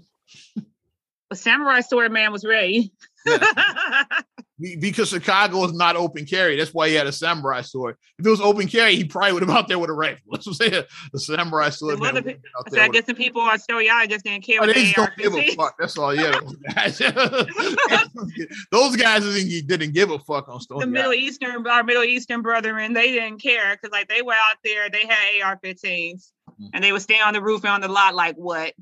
[1.29, 2.93] But Samurai Sword Man was ready.
[3.25, 3.37] Be-
[4.59, 6.57] because Chicago is not open carry.
[6.57, 7.97] That's why he had a samurai sword.
[8.17, 10.21] If it was open carry, he probably would have been out there with a rifle.
[10.31, 10.83] That's what I'm saying.
[11.11, 11.99] The samurai sword.
[11.99, 14.23] Man other would've been out so there I guess some people on Stony Island just
[14.23, 15.75] didn't care Oh, they just don't give a fuck.
[15.77, 16.15] That's all.
[16.15, 16.97] Yeah, those guys.
[18.71, 20.79] those guys didn't, didn't give a fuck on Stone.
[20.79, 24.57] The Middle Eastern, our Middle Eastern brethren, they didn't care because like they were out
[24.63, 26.69] there, they had AR-15s, Mhm.
[26.73, 28.73] and they would stay on the roof and on the lot like what?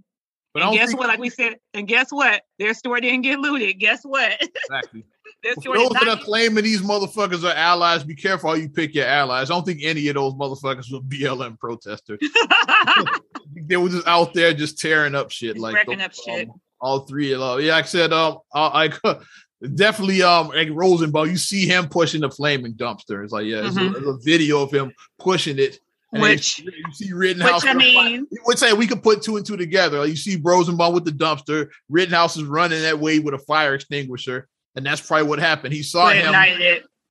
[0.53, 1.07] But I and guess what?
[1.07, 2.43] Like we said, and guess what?
[2.59, 3.79] Their store didn't get looted.
[3.79, 4.39] Guess what?
[4.39, 5.03] Exactly.
[5.43, 9.51] Those that are claiming these motherfuckers are allies, be careful how you pick your allies.
[9.51, 12.19] I don't think any of those motherfuckers were BLM protesters.
[13.55, 15.55] they were just out there just tearing up shit.
[15.55, 16.49] Just like wrecking the- up shit.
[16.49, 17.61] um, all three of them.
[17.61, 19.15] Yeah, like I said, um, I, I
[19.75, 21.29] definitely um like Rosenbaum.
[21.29, 23.23] You see him pushing the flaming dumpster.
[23.23, 25.79] It's like yeah, there's, a, there's a video of him pushing it.
[26.11, 27.63] Which- you, see Rittenhouse.
[27.63, 29.99] Which I mean, would say we could put two and two together.
[29.99, 33.73] Like you see Rosenbaum with the dumpster, Rittenhouse is running that way with a fire
[33.73, 35.73] extinguisher, and that's probably what happened.
[35.73, 36.33] He saw him,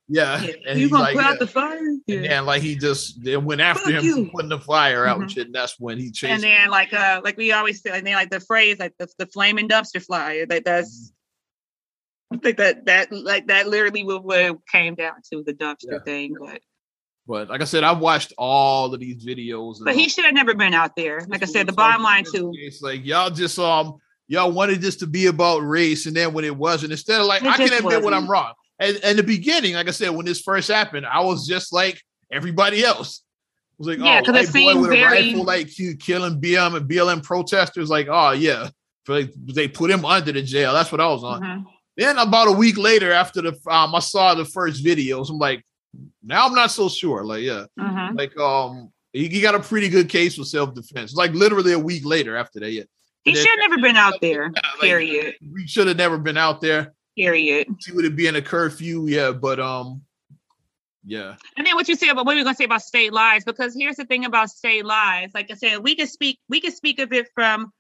[0.09, 1.31] yeah, and You he's gonna like, put yeah.
[1.31, 1.79] out the fire?
[1.79, 2.21] and Yeah.
[2.23, 4.31] then like he just they went after Fuck him, you.
[4.35, 5.35] putting the fire out and Mhm.
[5.35, 5.47] shit.
[5.47, 6.33] And that's when he chased.
[6.33, 9.09] And then like uh like we always say, like they like the phrase like the,
[9.19, 10.45] the flaming dumpster flyer.
[10.51, 11.13] Like that's
[12.33, 15.99] I think that that like that literally what, what came down to the dumpster Yeah.
[16.05, 16.35] thing.
[16.39, 16.61] But
[17.27, 19.77] but like I said, I've watched all of these videos.
[19.85, 21.21] but he should have never been out there.
[21.29, 22.51] Like I said, the bottom line too.
[22.55, 23.97] It's like y'all just um
[24.29, 27.43] y'all wanted this to be about race, and then when it wasn't, instead of like
[27.43, 28.53] It I can admit when I'm wrong.
[28.79, 32.01] And in the beginning, like I said, when this first happened, I was just like
[32.33, 33.23] everybody else.
[33.23, 36.77] I was like, Yeah, oh, white boy with a very- rifle, like you killing BM
[36.77, 37.91] and BLM protesters.
[37.91, 38.71] Like, oh yeah,
[39.05, 40.73] For, like, they put him under the jail.
[40.73, 41.41] That's what I was on.
[41.43, 41.65] Mhm.
[41.97, 45.63] Then about a week later, after the um, I saw the first videos, I'm like,
[46.23, 47.23] now I'm not so sure.
[47.25, 48.17] Like, yeah, Mhm.
[48.19, 51.13] like um, he, he got a pretty good case for self defense.
[51.15, 52.85] Like literally a week later after that, yeah.
[53.25, 54.51] He should have never been out there.
[54.55, 55.35] Yeah, like, Period.
[55.53, 56.95] We should have never been out there.
[57.17, 57.69] Period.
[57.81, 60.03] She would have been a curfew, yeah, but um,
[61.05, 63.45] yeah, And then what you say about what are we gonna say about state lies?
[63.45, 65.31] Because here's the thing about state lies.
[65.35, 67.73] Like I said, we can speak we can speak of it from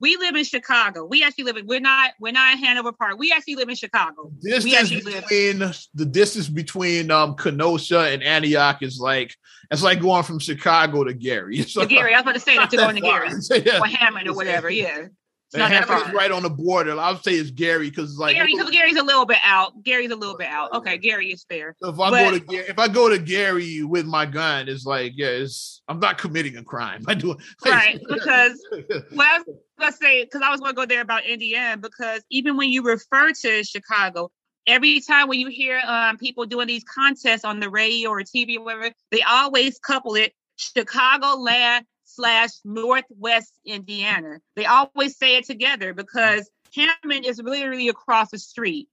[0.00, 1.04] we live in Chicago.
[1.04, 3.18] We actually live in we're not we're not in Hanover Park.
[3.18, 4.30] We actually live in Chicago.
[4.40, 5.58] distance We actually live- between
[5.94, 9.34] the distance between um Kenosha and Antioch is like
[9.70, 11.58] it's like going from Chicago to Gary.
[11.60, 13.00] It's To Gary, I was about to say that to going to.
[13.00, 13.30] Gary
[13.66, 13.80] yeah.
[13.80, 14.70] or Hammond or whatever.
[14.70, 15.06] Yeah.
[15.48, 16.98] It's And not that Hammond is right on the border.
[16.98, 19.82] I would say it's Gary because it's like Gary, because Gary's a little bit out.
[19.82, 20.74] Gary's a little bit out.
[20.74, 21.74] Okay, Gary is fair.
[21.80, 24.84] if I but- go to Ga- if I go to Gary with my gun, it's
[24.84, 27.02] like yeah, it's I'm not committing a crime.
[27.08, 27.34] I do
[27.64, 28.62] Right, because-
[29.14, 29.42] Well,
[29.80, 33.32] gonna say because I was gonna go there about Indiana because even when you refer
[33.32, 34.30] to Chicago,
[34.66, 38.58] every time when you hear um, people doing these contests on the radio or TV
[38.58, 41.86] or whatever, they always couple it Chicago land
[42.18, 44.40] slash Northwest Indiana.
[44.56, 48.88] They always say it together because Hammond is literally across the street.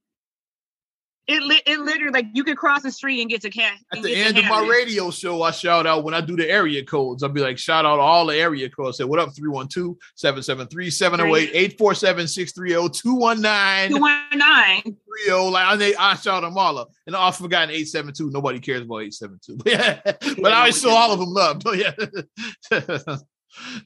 [1.28, 3.78] It, li- it literally like you could cross the street and get to cash.
[3.92, 6.84] At the end of my radio show, I shout out when I do the area
[6.84, 7.24] codes.
[7.24, 8.98] I'll be like, shout out all the area codes.
[8.98, 16.56] Say, what up, 312 773 708 847 630 219 219 Like I, I shout them
[16.56, 16.90] all up.
[17.08, 18.30] And I've forgotten 872.
[18.30, 19.58] Nobody cares about 872.
[19.66, 20.00] yeah.
[20.40, 21.60] But I always show all of them love.
[21.64, 21.92] But yeah.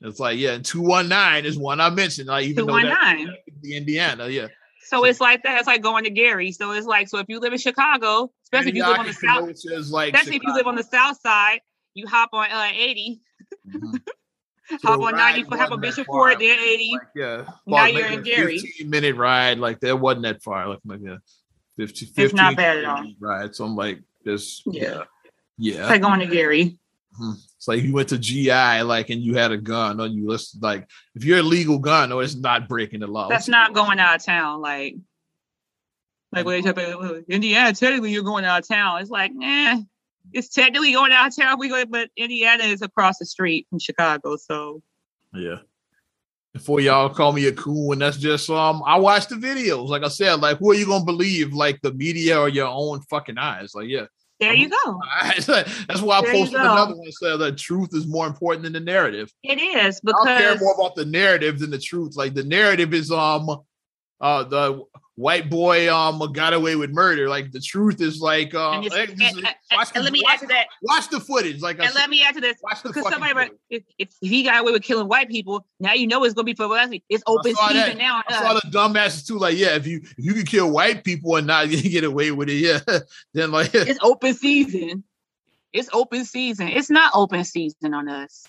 [0.03, 2.29] it's like, yeah, 219 is one I mentioned.
[2.29, 3.24] Like, even though that's
[3.62, 4.48] the Indiana, yeah.
[4.90, 5.57] So it's like that.
[5.57, 6.50] It's like going to Gary.
[6.50, 9.12] So it's like, so if you live in Chicago, especially if you live on the
[9.12, 9.44] south,
[9.92, 10.35] like especially Chicago.
[10.35, 11.61] if you live on the south side,
[11.94, 13.20] you hop on uh, 80.
[13.68, 13.96] Mm-hmm.
[14.83, 16.90] hop on 90, hop on Bishop Ford, then 80.
[16.92, 17.44] Like, yeah.
[17.68, 18.59] Now you're in Gary.
[18.59, 19.59] 15 minute ride.
[19.59, 20.66] Like that wasn't that far.
[20.66, 21.18] Like, like yeah.
[21.76, 23.07] 50, 15 it's not bad at all.
[23.20, 23.55] Right.
[23.55, 24.61] So I'm like, this.
[24.66, 25.05] Yeah.
[25.57, 25.83] Yeah.
[25.83, 26.79] It's like going to Gary.
[27.14, 27.31] Mm-hmm.
[27.61, 30.27] It's like you went to GI, like, and you had a gun on you.
[30.27, 33.29] Let's like, if you're a legal gun, or it's not breaking the law.
[33.29, 34.62] That's not going out of town.
[34.62, 34.96] Like,
[36.33, 39.03] like when they talk about Indiana, technically you're going out of town.
[39.03, 39.79] It's like, eh,
[40.33, 41.59] it's technically going out of town.
[41.59, 44.81] We go, but Indiana is across the street from Chicago, so
[45.35, 45.57] yeah.
[46.55, 49.88] Before y'all call me a coon, that's just um, I watch the videos.
[49.88, 51.53] Like I said, like who are you gonna believe?
[51.53, 53.75] Like the media or your own fucking eyes?
[53.75, 54.07] Like yeah.
[54.40, 55.00] There you go.
[55.22, 58.81] That's why I there posted another one said that truth is more important than the
[58.81, 59.31] narrative.
[59.42, 62.16] It is because I care more about the narrative than the truth.
[62.16, 63.48] Like the narrative is um
[64.20, 64.85] uh the
[65.20, 67.28] white boy um got away with murder.
[67.28, 70.40] Like the truth is like uh and, and, and, watch the, let me watch, add
[70.40, 70.66] to that.
[70.83, 71.61] Watch the footage.
[71.61, 74.72] Like and I let me add to this because somebody if, if he got away
[74.72, 76.68] with killing white people, now you know it's gonna be for
[77.09, 77.96] It's open season that.
[77.98, 78.22] now.
[78.28, 79.38] I saw the dumbasses too.
[79.38, 82.48] Like yeah, if you if you can kill white people and not get away with
[82.48, 82.80] it, yeah,
[83.35, 85.04] then like it's open season.
[85.72, 86.68] It's open season.
[86.68, 88.48] It's not open season on us.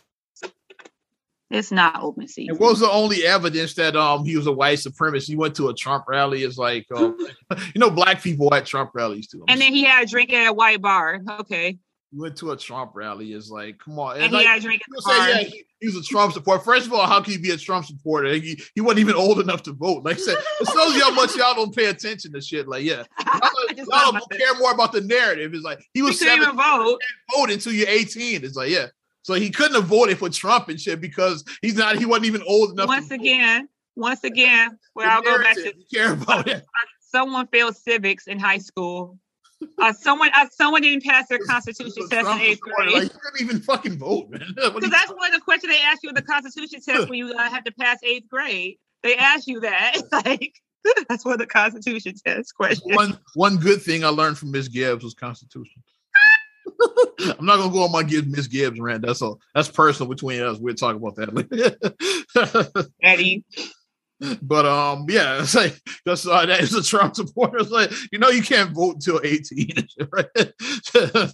[1.51, 2.57] It's not open season.
[2.57, 5.27] What was the only evidence that um he was a white supremacist?
[5.27, 6.43] He went to a Trump rally.
[6.43, 7.17] It's like um,
[7.73, 9.43] you know, black people at Trump rallies too.
[9.47, 11.19] I'm and then he had a drink at a white bar.
[11.41, 11.77] Okay.
[12.11, 13.31] He went to a Trump rally.
[13.31, 14.15] It's like, come on.
[14.15, 15.15] And, and he had a drink at the bar.
[15.15, 16.61] Say, yeah, he, he, was a Trump supporter.
[16.61, 18.33] First of all, how can you be a Trump supporter?
[18.33, 20.03] He, he wasn't even old enough to vote.
[20.03, 22.67] Like I said, it shows you how much y'all don't pay attention to shit.
[22.67, 23.03] Like, yeah,
[23.77, 25.53] y'all, don't care more about the narrative.
[25.53, 26.53] It's like he was seven.
[26.53, 26.99] Vote.
[27.33, 28.43] vote until you're 18.
[28.43, 28.87] It's like, yeah.
[29.23, 31.97] So he couldn't have voted for Trump and shit because he's not.
[31.97, 32.87] He wasn't even old enough.
[32.87, 36.65] Once again, once again, where I'll go back to care about it.
[37.01, 39.19] Someone failed civics in high school.
[39.79, 42.93] Uh, someone, uh, someone didn't pass their constitution test in eighth grade.
[42.93, 44.41] Like, you couldn't even fucking vote, man.
[44.55, 47.31] Because that's one of the questions they ask you in the constitution test when you
[47.33, 48.77] uh, have to pass eighth grade.
[49.03, 50.53] They ask you that, like.
[51.07, 52.95] That's one of the Constitution test questions.
[52.95, 55.83] One one good thing I learned from Miss Gibbs was Constitution.
[57.39, 59.05] I'm not gonna go on my Miss Gibbs rant.
[59.05, 59.39] That's all.
[59.53, 60.57] That's personal between us.
[60.57, 62.89] We'll talk about that later.
[63.01, 63.45] Eddie.
[64.43, 67.57] But um, yeah, it's like that's uh, that is a Trump supporter.
[67.57, 70.25] It's like you know you can't vote until 18, right?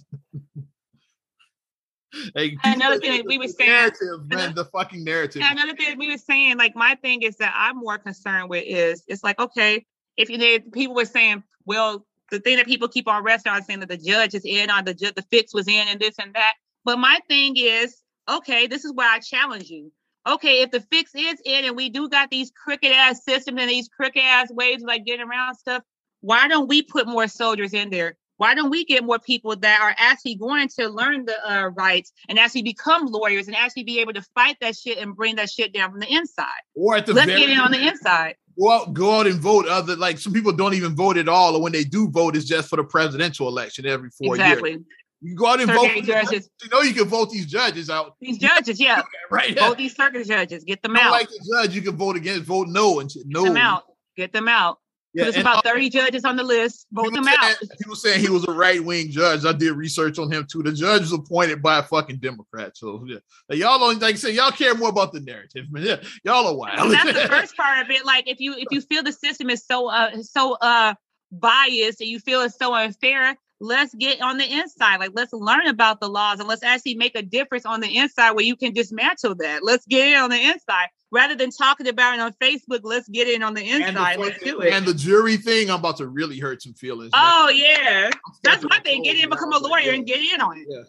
[2.34, 5.42] hey, another thing we were saying, narrative, man, the fucking narrative.
[5.44, 9.04] Another thing we were saying, like my thing is that I'm more concerned with is
[9.06, 9.84] it's like okay,
[10.16, 13.62] if you did, people were saying, well, the thing that people keep on resting on
[13.62, 16.14] saying that the judge is in on the ju- the fix was in and this
[16.20, 16.54] and that.
[16.84, 17.96] But my thing is,
[18.28, 19.92] okay, this is where I challenge you.
[20.26, 23.70] Okay, if the fix is in and we do got these crooked ass systems and
[23.70, 25.82] these crooked ass ways of like getting around stuff,
[26.20, 28.16] why don't we put more soldiers in there?
[28.36, 32.12] Why don't we get more people that are actually going to learn the uh, rights
[32.28, 35.50] and actually become lawyers and actually be able to fight that shit and bring that
[35.50, 36.46] shit down from the inside?
[36.74, 39.66] Or at the let's get in on the inside go out, go out and vote.
[39.68, 42.44] Other like some people don't even vote at all, or when they do vote, it's
[42.44, 44.70] just for the presidential election every four exactly.
[44.70, 44.82] years.
[45.20, 46.04] You go out and circuit vote.
[46.04, 46.50] Judges.
[46.62, 48.14] You know you can vote these judges out.
[48.20, 49.58] These judges, yeah, right.
[49.58, 50.64] Vote these circuit judges.
[50.64, 51.10] Get them out.
[51.10, 52.44] Like the judge, you can vote against.
[52.44, 53.44] Vote no and no.
[53.44, 53.82] Get them out.
[54.16, 54.78] Get them out.
[55.14, 56.86] Yeah, There's about uh, 30 judges on the list.
[56.92, 57.56] Vote them out.
[57.78, 59.44] People saying he was a right wing judge.
[59.44, 60.62] I did research on him too.
[60.62, 62.76] The judge was appointed by a fucking Democrat.
[62.76, 63.18] So yeah.
[63.48, 65.64] y'all don't like I said, y'all care more about the narrative.
[65.70, 65.84] Man.
[65.84, 66.92] Yeah, y'all are wild.
[66.92, 68.04] That's the first part of it.
[68.04, 70.94] Like if you if you feel the system is so uh so uh
[71.32, 74.98] biased and you feel it's so unfair, let's get on the inside.
[74.98, 78.32] Like, let's learn about the laws and let's actually make a difference on the inside
[78.32, 79.62] where you can dismantle that.
[79.62, 82.80] Let's get it on the inside rather than talking about it on Facebook.
[82.82, 84.16] Let's get in on the inside.
[84.16, 84.72] The, let's do it.
[84.72, 87.10] And the jury thing, I'm about to really hurt some feelings.
[87.14, 88.10] Oh yeah,
[88.42, 89.02] that's my thing.
[89.02, 90.66] Get in, become a lawyer, and get in on it.
[90.68, 90.82] Yeah.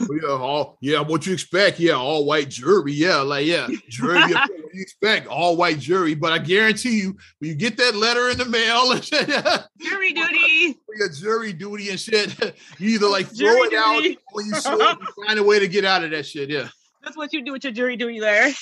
[0.00, 1.78] yeah, all yeah, what you expect?
[1.78, 2.92] Yeah, all white jury.
[2.92, 4.18] Yeah, like yeah, jury.
[4.28, 5.28] yeah, what you expect?
[5.28, 6.14] All white jury.
[6.14, 8.92] But I guarantee you, when you get that letter in the mail,
[9.80, 12.36] jury duty, your jury duty and shit,
[12.78, 13.76] you either like throw jury it duty.
[13.76, 16.50] out when you you find a way to get out of that shit.
[16.50, 16.68] Yeah,
[17.04, 18.52] that's what you do with your jury duty there.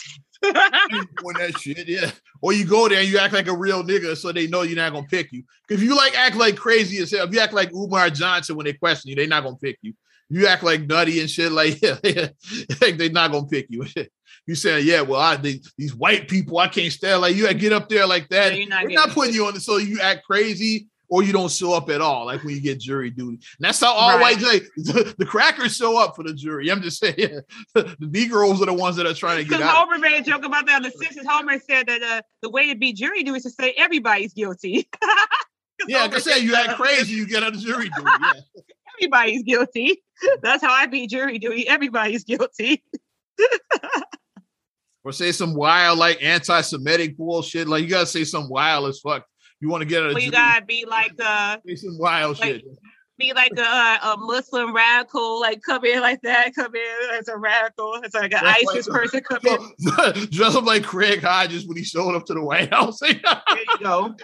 [0.42, 2.10] Doing that shit, yeah.
[2.40, 4.76] Or you go there and you act like a real nigga so they know you're
[4.76, 5.42] not gonna pick you.
[5.68, 8.66] If you like act like crazy as hell, if you act like Umar Johnson when
[8.66, 9.94] they question you, they're not gonna pick you
[10.30, 12.28] you act like nutty and shit, like yeah, yeah.
[12.80, 13.86] they're not gonna pick you.
[14.46, 17.72] you saying, yeah, well, I they, these white people, I can't stand like you get
[17.72, 18.56] up there like that.
[18.56, 21.72] you're not, not putting you on it, so you act crazy or you don't show
[21.72, 23.36] up at all, like when you get jury duty.
[23.36, 24.38] And that's how all right.
[24.38, 24.38] white
[24.76, 26.70] the, the, crackers show up for the jury.
[26.70, 27.40] I'm just saying,
[27.74, 29.74] the Negroes are the ones that are trying to get out.
[29.74, 31.26] Homer made a joke about that on The Simpsons.
[31.28, 34.88] Homer said that uh, the way to be jury duty is to say everybody's guilty.
[35.88, 38.10] yeah, like I said, you act crazy, you get on the jury duty.
[38.20, 38.32] Yeah.
[38.98, 40.02] everybody's guilty.
[40.42, 41.66] That's how I be jury duty.
[41.66, 42.82] Everybody's guilty.
[45.04, 47.68] or say some wild, like anti-Semitic bullshit.
[47.68, 49.24] Like you gotta say some wild as fuck.
[49.60, 50.14] You want to get it?
[50.14, 52.64] Well, you gotta be like uh, say some wild like, shit
[53.18, 57.36] be like a, a Muslim radical, like come in like that, come in as a
[57.36, 60.26] radical, as like an ISIS like, person come in.
[60.30, 63.00] Dress up like Craig Hodges when he showed up to the White House.
[63.00, 64.14] there you go.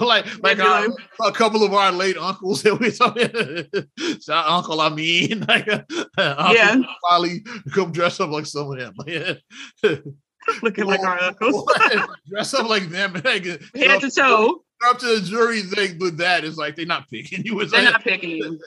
[0.00, 3.08] like like a couple of our late uncles that we saw.
[4.46, 5.84] Uncle I mean, like uh,
[6.18, 6.76] Uncle yeah,
[7.08, 7.40] probably
[7.72, 8.94] come dress up like some of them.
[10.62, 11.70] Looking like our uncles.
[12.28, 16.44] dress up like them, like, head to toe up to the jury thing with that
[16.44, 17.60] is like they're not picking you.
[17.60, 18.60] It's they're like, not picking you.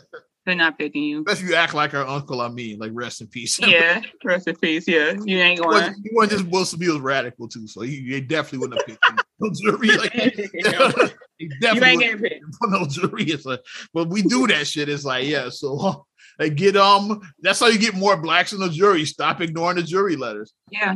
[0.45, 1.19] They're not picking you.
[1.19, 3.59] Unless you act like our uncle, I mean, like rest in peace.
[3.59, 4.87] Yeah, rest in peace.
[4.87, 5.93] Yeah, you ain't going.
[6.03, 9.23] He wasn't just Will Smith was radical too, so he, he definitely wouldn't have picked
[9.39, 9.97] no jury.
[9.97, 12.45] Like, he definitely you ain't getting picked.
[12.63, 13.23] no jury.
[13.25, 13.61] It's like,
[13.93, 14.89] but we do that shit.
[14.89, 16.07] It's like, yeah, so
[16.39, 17.21] they get um.
[17.41, 19.05] That's how you get more blacks in the jury.
[19.05, 20.53] Stop ignoring the jury letters.
[20.71, 20.95] Yeah,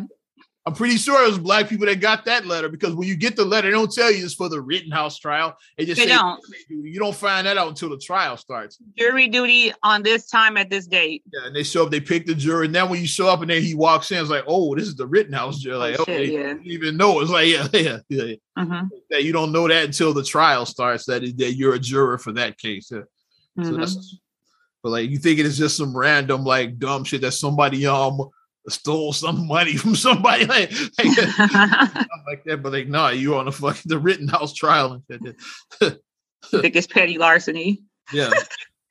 [0.67, 3.35] I'm pretty sure it was black people that got that letter because when you get
[3.35, 5.55] the letter, they don't tell you it's for the Rittenhouse trial.
[5.77, 6.41] They just they say don't.
[6.69, 8.79] You don't find that out until the trial starts.
[8.97, 11.21] Jury duty on this time at this date.
[11.31, 12.65] Yeah, and they show up, they pick the jury.
[12.65, 14.87] And then when you show up and then he walks in, it's like, oh, this
[14.87, 15.75] is the Rittenhouse jury.
[15.75, 16.31] Like, oh, okay, yeah.
[16.31, 17.19] you didn't even know.
[17.19, 18.35] It's like, yeah, yeah, yeah.
[18.57, 18.87] Mm-hmm.
[19.11, 22.31] That you don't know that until the trial starts, that, that you're a juror for
[22.33, 22.89] that case.
[22.91, 23.01] Yeah.
[23.59, 23.65] Mm-hmm.
[23.65, 24.17] So that's
[24.85, 28.29] but like you think it is just some random like dumb shit that somebody um
[28.69, 31.17] stole some money from somebody like, like,
[32.27, 32.59] like that.
[32.61, 35.37] But like, no, nah, you on the fucking the Rittenhouse trial and
[35.81, 35.99] shit.
[36.61, 37.83] think it's petty larceny.
[38.13, 38.31] Yeah.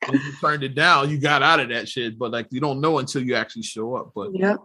[0.02, 2.18] if you turned it down, you got out of that shit.
[2.18, 4.12] But like you don't know until you actually show up.
[4.14, 4.58] But yep.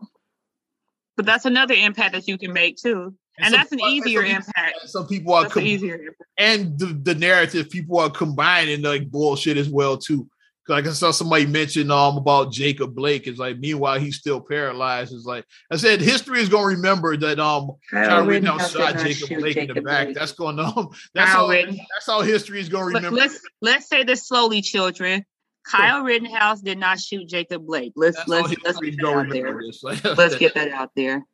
[1.16, 3.14] But that's another impact that you can make too.
[3.38, 4.90] And, and that's an easier some impact.
[4.90, 9.70] Some people are com- easier and the, the narrative people are combining like bullshit as
[9.70, 10.28] well too
[10.70, 13.28] like I saw somebody mention um about Jacob Blake.
[13.28, 15.14] It's like meanwhile he's still paralyzed.
[15.14, 19.56] It's like I said, history is gonna remember that um Kyle Rittenhouse shot Jacob Blake
[19.56, 20.08] Jacob in the back.
[20.08, 20.18] Blake.
[20.18, 23.12] That's going um that's Kyle how that's how history is gonna remember.
[23.12, 25.26] Let's let's say this slowly, children.
[25.66, 27.94] Kyle Rittenhouse did not shoot Jacob Blake.
[27.96, 29.62] Let's that's let's let's get that out there.
[30.16, 31.26] let's get that out there.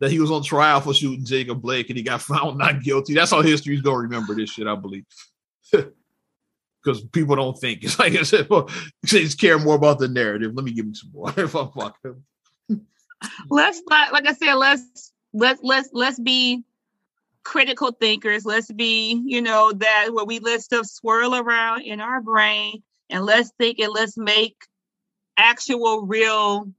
[0.00, 3.14] That he was on trial for shooting Jacob Blake and he got found not guilty.
[3.14, 5.04] That's how history is gonna remember this shit, I believe.
[6.84, 7.80] Because people don't think.
[7.84, 8.68] It's like I said, well,
[9.04, 10.52] just care more about the narrative.
[10.54, 11.32] Let me give me some more.
[11.36, 12.24] if I fuck him.
[13.50, 16.62] let's not, like I said, let's let's let's let's be
[17.42, 18.44] critical thinkers.
[18.44, 23.24] Let's be, you know, that where we let stuff swirl around in our brain and
[23.24, 24.56] let's think and let's make
[25.36, 26.70] actual real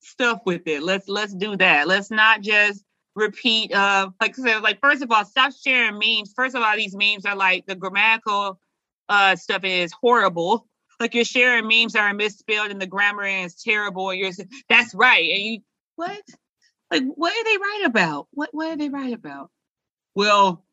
[0.00, 0.82] stuff with it.
[0.82, 1.88] Let's let's do that.
[1.88, 6.32] Let's not just repeat of like so like first of all stop sharing memes.
[6.34, 8.60] First of all these memes are like the grammatical
[9.08, 10.66] uh stuff is horrible.
[11.00, 14.32] Like you're sharing memes that are misspelled and the grammar is terrible and you're
[14.68, 15.30] that's right.
[15.30, 15.60] And you
[15.96, 16.22] what?
[16.90, 18.28] Like what are they right about?
[18.32, 19.50] What what are they right about?
[20.14, 20.64] Well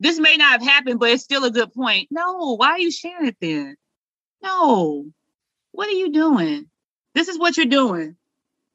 [0.00, 2.08] this may not have happened but it's still a good point.
[2.10, 3.76] No why are you sharing it then?
[4.42, 5.06] No.
[5.72, 6.66] What are you doing?
[7.14, 8.16] This is what you're doing.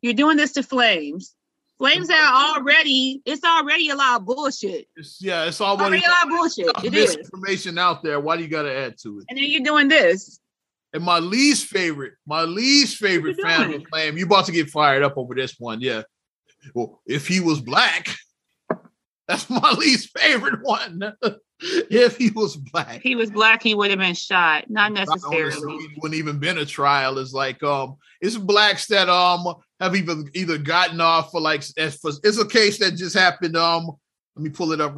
[0.02, 1.36] You're doing this to flames
[1.80, 4.88] Flames are already, it's already a lot of bullshit.
[4.98, 6.86] It's, yeah, it's already, already a lot of bullshit.
[6.86, 8.20] It is information out there.
[8.20, 9.26] Why do you got to add to it?
[9.30, 10.42] And then you're doing this.
[10.92, 15.04] And my least favorite, my least favorite fan of Flame, you about to get fired
[15.04, 15.80] up over this one.
[15.80, 16.02] Yeah.
[16.73, 18.10] Well, if he was black,
[19.30, 21.13] that's my least favorite one.
[21.62, 24.69] if he was black, if he was black, he would have been shot.
[24.69, 25.75] Not necessarily.
[25.75, 27.19] It wouldn't even been a trial.
[27.19, 32.12] It's like um, it's blacks that um have even either gotten off for like for,
[32.23, 33.56] it's a case that just happened.
[33.56, 33.88] Um,
[34.36, 34.96] let me pull it up.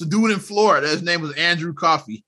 [0.00, 0.88] A dude in Florida.
[0.88, 2.24] His name was Andrew Coffee.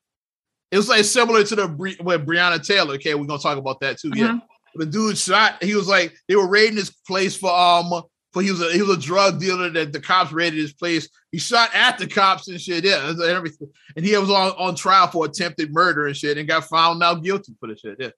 [0.70, 2.94] It was like similar to the Bre- with Breonna Taylor.
[2.94, 4.10] Okay, we're gonna talk about that too.
[4.14, 4.42] Yeah, Mhm.
[4.76, 5.62] the dude shot.
[5.62, 8.02] He was like they were raiding his place for um
[8.32, 11.08] for he was a he was a drug dealer that the cops raided his place.
[11.32, 12.84] He shot at the cops and shit.
[12.84, 13.68] Yeah, and everything.
[13.96, 17.14] And he was on on trial for attempted murder and shit, and got found now
[17.14, 17.96] guilty for the shit.
[17.98, 18.10] Yeah,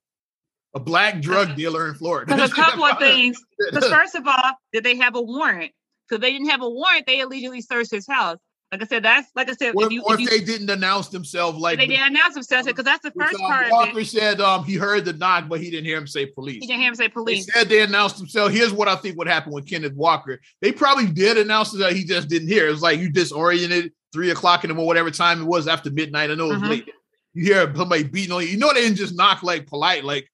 [0.75, 2.27] a black drug dealer in Florida.
[2.35, 3.39] Because a couple of things.
[3.71, 5.73] Because first of all, did they have a warrant?
[6.09, 8.39] Because they didn't have a warrant, they illegally searched his house.
[8.73, 10.45] Like I said, that's like I said, Or, if you, or if if you they
[10.45, 14.05] didn't announce themselves, like they didn't announce themselves, because that's the first um, part Walker
[14.05, 16.59] said, um, he heard the knock, but he didn't hear him say police.
[16.61, 17.53] He didn't hear him say They police.
[17.53, 18.55] said they announced themselves.
[18.55, 20.41] Here's what I think would happen with Kenneth Walker.
[20.63, 22.69] They probably did announce that he just didn't hear.
[22.69, 25.91] It was like you disoriented three o'clock in the morning, whatever time it was after
[25.91, 26.31] midnight.
[26.31, 26.69] I know it was Mhm.
[26.69, 26.89] late.
[27.35, 28.49] You hear somebody beating on you.
[28.51, 30.29] You know they didn't just knock like polite, Like-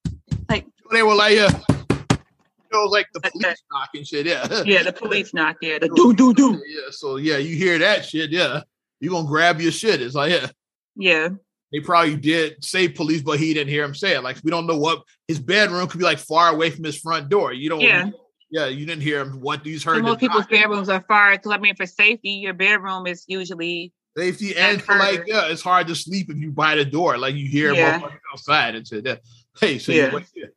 [0.92, 1.50] they were like, yeah.
[1.50, 3.56] You know, it was like the police that.
[3.72, 4.26] knocking shit.
[4.26, 4.62] Yeah.
[4.66, 5.78] Yeah, the police knocked there.
[5.78, 6.52] The do do do.
[6.66, 6.90] Yeah.
[6.90, 8.30] So yeah, you hear that shit.
[8.30, 8.62] Yeah.
[9.00, 10.02] You're gonna grab your shit.
[10.02, 10.48] It's like, yeah.
[10.96, 11.28] Yeah.
[11.72, 14.22] They probably did say police, but he didn't hear him say it.
[14.22, 17.28] Like we don't know what his bedroom could be like far away from his front
[17.28, 17.52] door.
[17.52, 18.10] You don't Yeah.
[18.50, 20.02] yeah, you didn't hear him what And heard.
[20.02, 20.50] most people's knock.
[20.50, 24.82] bedrooms are far because I mean for safety, your bedroom is usually Safety and and
[24.82, 27.18] for like, yeah, it's hard to sleep if you by the door.
[27.18, 28.00] Like you hear Yeah.
[28.32, 29.04] outside and shit.
[29.04, 29.20] That
[29.60, 30.10] hey, so Yeah.
[30.12, 30.52] you here.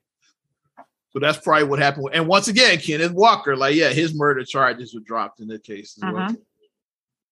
[1.11, 2.09] So that's probably what happened.
[2.13, 5.97] And once again, Kenneth Walker, like, yeah, his murder charges were dropped in the case
[5.97, 6.29] as well.
[6.29, 6.37] Mhm.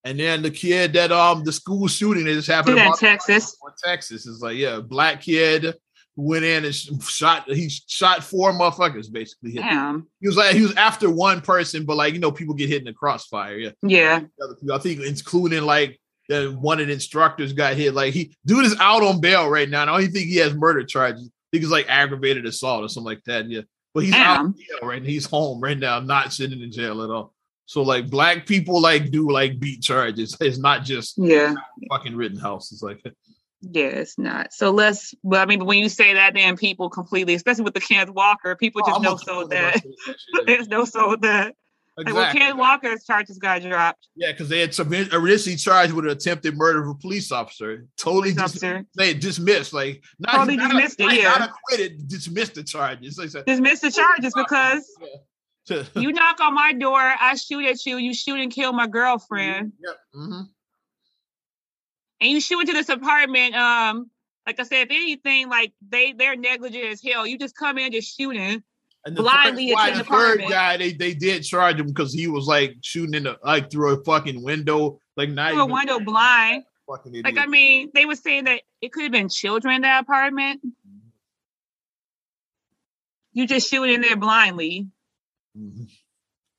[0.03, 3.57] And then the kid that um the school shooting that just happened in Texas.
[3.83, 5.75] Texas is like, yeah, black kid
[6.15, 6.73] who went in and
[7.03, 9.53] shot he shot four motherfuckers basically.
[9.53, 10.07] Damn.
[10.21, 12.79] He was like he was after one person, but like you know, people get hit
[12.79, 13.57] in the crossfire.
[13.57, 13.71] Yeah.
[13.83, 14.21] Yeah.
[14.73, 15.99] I think including like
[16.29, 17.93] the one of the instructors got hit.
[17.93, 19.81] Like he dude is out on bail right now.
[19.81, 21.29] And I don't think he has murder charges.
[21.57, 23.49] Think it's like aggravated assault or something like that.
[23.49, 23.61] Yeah.
[23.93, 24.45] But he's out Damn.
[24.45, 25.07] on jail right now.
[25.09, 27.33] He's home right now, not sitting in jail at all.
[27.65, 30.37] So like black people like do like beat charges.
[30.39, 31.55] It's not just Yeah.
[31.89, 32.71] fucking Rittenhouse.
[32.71, 33.01] It's like
[33.61, 34.53] Yeah, it's not.
[34.53, 37.81] So let's well, I mean, when you say that then people completely, especially with the
[37.81, 39.95] Kenneth Walker, people Oh, just know so that about this
[40.35, 40.45] shit.
[40.45, 41.55] there's no so that.
[41.97, 42.39] Like well, Exactly.
[42.41, 44.07] Kenneth Walker's charges got dropped.
[44.15, 47.87] Yeah, because they had submit, originally charged with an attempted murder of a police officer.
[47.97, 48.85] Totally Police dis- officer.
[48.95, 51.29] they dismissed, like not, Totally not, dismissed it, like, yeah.
[51.37, 53.17] not acquitted, dismissed the charges.
[53.17, 54.87] Like, Dismissed the charges because
[55.69, 55.83] Yeah.
[55.95, 59.73] you knock on my door, I shoot at you, you shoot and kill my girlfriend,
[59.83, 59.97] Yep.
[60.13, 60.41] hmm
[62.19, 63.53] and you shoot into this apartment.
[63.55, 64.09] Um,
[64.47, 67.27] like I said, if anything, like they they're negligent as hell.
[67.27, 68.63] You just come in just shooting.
[69.07, 72.75] And the Blindly the third guy, they they did charge him because he was like
[72.81, 76.65] shooting in the like through a fucking window, like not Through a window blind.
[76.89, 80.59] Like I mean, they were saying that it could have been children in that apartment.
[83.31, 84.87] You just shoot in there blindly.
[85.57, 85.87] Mhm.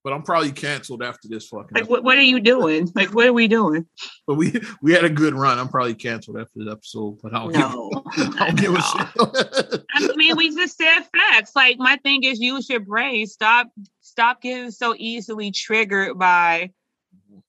[0.04, 1.70] But I'm probably canceled after this fucking.
[1.74, 2.90] Like, what, what are you doing?
[2.94, 3.84] Like, what are we doing?
[4.26, 5.58] But we we had a good run.
[5.58, 7.18] I'm probably canceled after this episode.
[7.22, 7.90] But I don't No.
[8.16, 8.82] give, I don't give a
[9.72, 9.84] shit.
[9.94, 11.52] I mean, we just said facts.
[11.56, 13.26] Like, my thing is use your brain.
[13.26, 13.68] Stop,
[14.00, 16.70] stop getting so easily triggered by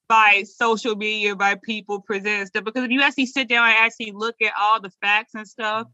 [0.07, 2.63] by social media, by people presenting stuff.
[2.63, 5.87] Because if you actually sit down and actually look at all the facts and stuff,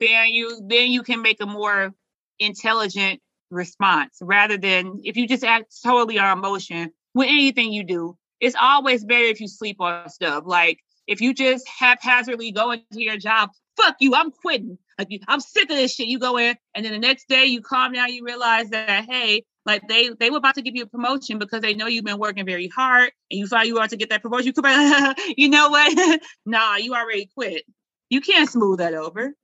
[0.00, 1.92] then you then you can make a more
[2.38, 3.20] intelligent
[3.50, 8.16] response rather than if you just act totally on emotion with anything you do.
[8.40, 10.44] It's always better if you sleep on stuff.
[10.46, 14.78] Like if you just haphazardly go into your job, fuck you, I'm quitting.
[14.98, 16.08] Like I'm sick of this shit.
[16.08, 18.12] You go in, and then the next day you calm down.
[18.12, 21.60] You realize that hey, like they they were about to give you a promotion because
[21.60, 24.22] they know you've been working very hard, and you thought you are to get that
[24.22, 24.46] promotion.
[24.46, 26.20] You come back, you know what?
[26.46, 27.64] nah, you already quit.
[28.08, 29.34] You can't smooth that over.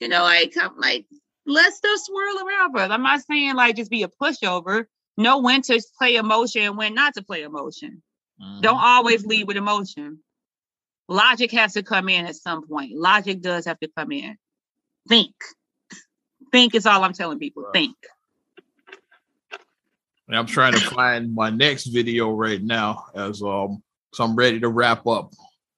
[0.00, 1.06] You know, like I'm like
[1.46, 2.94] let stuff swirl around, brother.
[2.94, 4.86] I'm not saying like just be a pushover.
[5.16, 8.02] Know when to play emotion and when not to play emotion.
[8.60, 10.18] Don't always lead with emotion.
[11.08, 12.92] Logic has to come in at some point.
[12.92, 14.36] Logic does have to come in.
[15.08, 15.34] Think.
[16.50, 17.66] Think is all I'm telling people.
[17.72, 17.96] Think.
[20.26, 23.82] And I'm trying to find my next video right now as um
[24.14, 25.32] so I'm ready to wrap up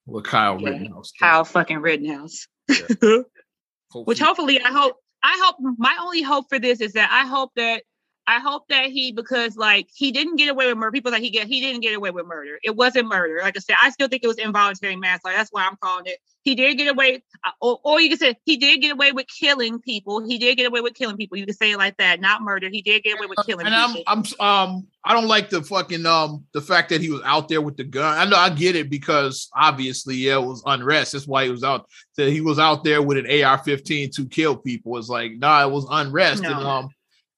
[0.05, 0.65] with Kyle Okay.
[0.65, 1.11] Rittenhouse.
[1.19, 2.47] Kyle fucking Rittenhouse.
[3.93, 7.51] Which hopefully I hope I hope my only hope for this is that I hope
[7.55, 7.83] that
[8.27, 10.91] I hope that he because like he didn't get away with murder.
[10.91, 12.59] People that he get he didn't get away with murder.
[12.61, 13.39] It wasn't murder.
[13.41, 15.37] Like I said, I still think it was involuntary manslaughter.
[15.37, 16.19] That's why I'm calling it.
[16.43, 19.27] He did get away, uh, or, or you can say he did get away with
[19.27, 20.25] killing people.
[20.25, 21.37] He did get away with killing people.
[21.37, 22.69] You can say it like that, not murder.
[22.69, 23.95] He did get away with killing and I'm.
[24.05, 27.61] I'm um I don't like the fucking um the fact that he was out there
[27.61, 28.17] with the gun.
[28.17, 31.13] I know I get it because obviously yeah it was unrest.
[31.13, 31.85] That's why he was out.
[32.17, 34.97] That he was out there with an AR-15 to kill people.
[34.97, 36.89] It's like nah, it was unrest and um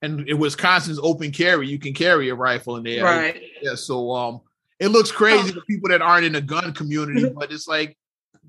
[0.01, 1.67] and in Wisconsin's open carry.
[1.67, 3.03] You can carry a rifle in there.
[3.03, 3.41] right.
[3.61, 4.41] Yeah, so um,
[4.79, 7.97] it looks crazy to people that aren't in the gun community, but it's like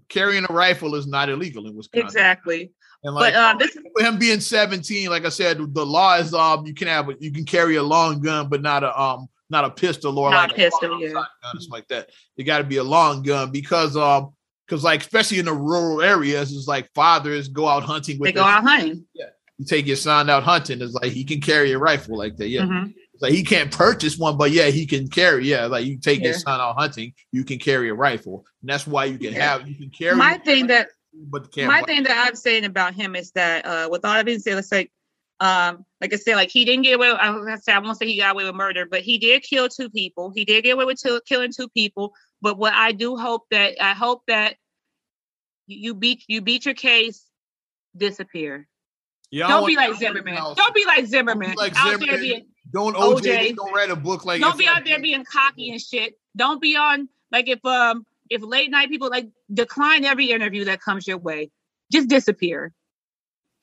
[0.09, 2.07] carrying a rifle is not illegal in Wisconsin.
[2.07, 2.72] Exactly.
[3.03, 6.66] And like but um, this him being 17, like I said, the law is um
[6.66, 9.64] you can have a, you can carry a long gun, but not a um not
[9.64, 11.18] a pistol or Not like a pistol, yeah.
[11.18, 12.11] or something like that.
[12.36, 14.34] It got to be a long gun because um
[14.66, 18.32] because like especially in the rural areas, it's like fathers go out hunting with they
[18.32, 19.07] go out hunting.
[19.61, 20.80] You take your son out hunting.
[20.80, 22.48] It's like he can carry a rifle like that.
[22.48, 22.94] Yeah, Mhm.
[23.12, 25.46] it's like he can't purchase one, but yeah, he can carry.
[25.46, 26.38] Yeah, like you take your Yeah.
[26.38, 29.58] son out hunting, you can carry a rifle, and that's why you can Yeah.
[29.58, 30.16] have you can carry.
[30.16, 34.02] My thing that but my thing that I'm saying about him is that uh with
[34.06, 34.88] all that being said, let's say
[35.40, 37.11] um like I said, like he didn't get away.
[37.11, 39.42] I was gonna say I won't say he got away with murder, but he did
[39.42, 40.30] kill two people.
[40.34, 42.14] He did get away with two, killing two people.
[42.40, 44.56] But what I do hope that I hope that
[45.66, 47.26] you beat you beat your case,
[47.94, 48.66] disappear.
[49.31, 50.35] Yeah, I Don't be like Zimmerman.
[50.35, 51.55] Don't be like Zimmerman.
[51.57, 53.57] like out there being Don't OJ, OJ.
[53.57, 56.14] don't write a book like don't be out there being cocky and shit.
[56.37, 60.81] Don't be on like if um if late night people like decline every interview that
[60.81, 61.51] comes your way.
[61.93, 62.72] Just disappear.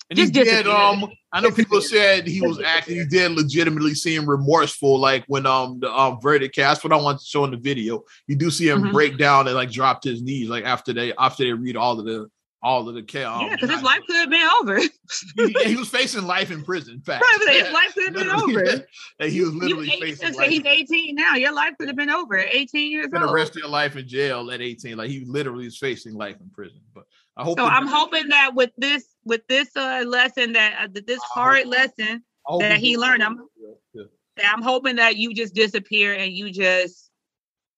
[0.10, 0.44] And he Just did.
[0.46, 0.74] disappear.
[0.74, 2.96] Um, I know people said he was acting.
[2.96, 6.82] He did legitimately seem remorseful, like when um the um verdict cast.
[6.84, 8.94] What I want to show in the video, you do see him Mhm.
[8.94, 12.00] break down and like drop to his knees, like after they after they read all
[12.00, 12.30] of the
[12.64, 13.44] all of the chaos.
[13.44, 14.80] yeah, because his life could have been over.
[14.80, 16.96] he, he was facing life in prison.
[16.96, 18.84] In fact, Right, his life could have been over.
[19.20, 20.50] yeah, he was literally facing life.
[20.50, 21.36] he's 18 now.
[21.36, 24.08] Your life could have been over 18 years Spent the rest of your life in
[24.08, 24.98] jail at 18.
[24.98, 26.82] Like he literally is facing life in prison.
[26.96, 27.04] But
[27.38, 27.60] I hope.
[27.60, 31.68] So I'm hoping that with this with this uh lesson that uh, this hard hope-
[31.74, 32.24] lesson,
[32.60, 33.48] that he learned 'em.
[33.94, 34.04] Yeah.
[34.52, 37.12] I'm hoping that you just disappear and you just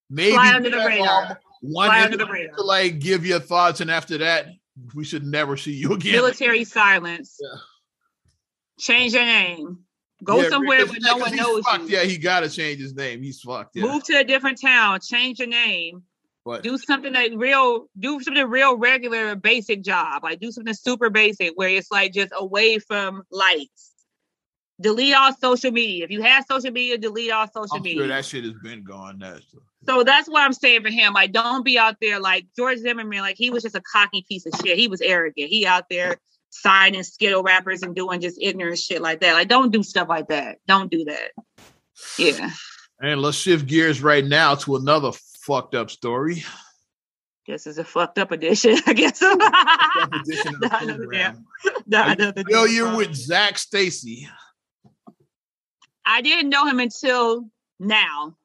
[0.09, 1.25] Maybe Fly under the radar.
[1.25, 2.55] um, one Fly under the radar.
[2.55, 4.47] to like give your thoughts, and after that,
[4.95, 6.13] we should never see you again.
[6.13, 7.37] military silence.
[7.41, 7.59] Yeah.
[8.79, 9.79] Change your name.
[10.23, 11.83] Go Yeah, somewhere where yeah, no one knows fucked.
[11.89, 11.97] you.
[11.97, 13.21] Yeah, he got to change his name.
[13.23, 13.75] He's fucked.
[13.75, 13.83] Yeah.
[13.83, 14.99] Move to a different town.
[15.01, 16.03] Change your name.
[16.45, 17.87] But Do something that real.
[17.99, 20.23] Do something real, regular, basic job.
[20.23, 23.88] Like do something super basic where it's like just away from lights.
[24.81, 26.05] Delete all social media.
[26.05, 27.99] If you have social media, delete all social I'm media.
[27.99, 29.19] sure that shit has been gone.
[29.19, 29.41] That
[29.85, 31.13] So that's what I'm saying for him.
[31.13, 33.19] Like, don't be out there like George Zimmerman.
[33.19, 34.77] Like, he was just a cocky piece of shit.
[34.77, 35.49] He was arrogant.
[35.49, 36.17] He out there
[36.49, 39.33] signing skittle rappers and doing just ignorant shit like that.
[39.33, 40.57] Like, don't do stuff like that.
[40.67, 41.31] Don't do that.
[42.17, 42.51] Yeah,
[43.01, 45.11] and let's shift gears right now to another
[45.41, 46.43] fucked up story.
[47.47, 49.19] this is a fucked up edition, I guess.
[49.19, 51.45] Fucked up edition of the Not another program.
[51.87, 53.15] Not you another damn with.
[53.15, 54.29] Zac Stacy?
[56.09, 57.47] I didn't know him until
[57.79, 58.35] now.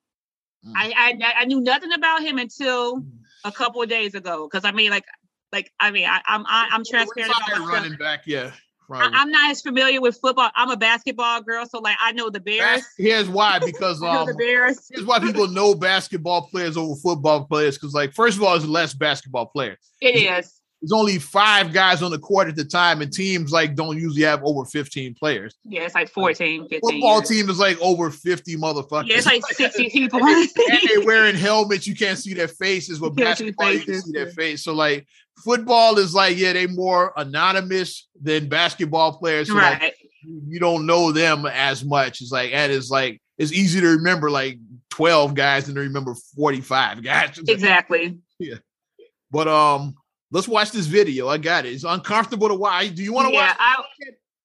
[0.66, 0.72] Mm.
[0.76, 3.02] I, I I knew nothing about him until
[3.44, 4.46] a couple of days ago.
[4.50, 5.04] Because I mean, like,
[5.52, 8.52] like I mean, I, I'm I, I'm transparent about running back, yeah.
[8.92, 9.10] I.
[9.14, 10.50] I'm not as familiar with football.
[10.54, 12.80] I'm a basketball girl, so like I know the Bears.
[12.80, 14.90] Bas- Here's why, because um, the Bears.
[14.92, 17.78] here's why people know basketball players over football players.
[17.78, 19.78] Because like, first of all, there's less basketball players.
[20.02, 20.60] It is.
[20.84, 24.20] There's only five guys on the court at the time, and teams like don't usually
[24.24, 25.54] have over 15 players.
[25.64, 26.80] Yeah, it's like 14, 15.
[26.80, 27.28] Football years.
[27.30, 29.08] team is like over 50 motherfuckers.
[29.08, 30.22] Yeah, it's like 60 people.
[30.22, 30.48] and
[30.86, 31.86] they wearing helmets.
[31.86, 33.00] You can't see their faces.
[33.00, 34.62] With You can't basketball, you can see their face.
[34.62, 35.06] So like
[35.38, 39.48] football is like, yeah, they more anonymous than basketball players.
[39.48, 39.94] So like right.
[40.22, 42.20] you don't know them as much.
[42.20, 44.58] It's like and it's like it's easy to remember like
[44.90, 47.40] 12 guys than to remember 45 guys.
[47.48, 48.18] Exactly.
[48.38, 48.56] Yeah.
[49.30, 49.94] But um
[50.34, 51.28] let's watch this video.
[51.28, 51.72] I got it.
[51.72, 52.94] It's uncomfortable to watch.
[52.94, 53.56] Do you want to Yeah, watch?
[53.58, 53.84] I,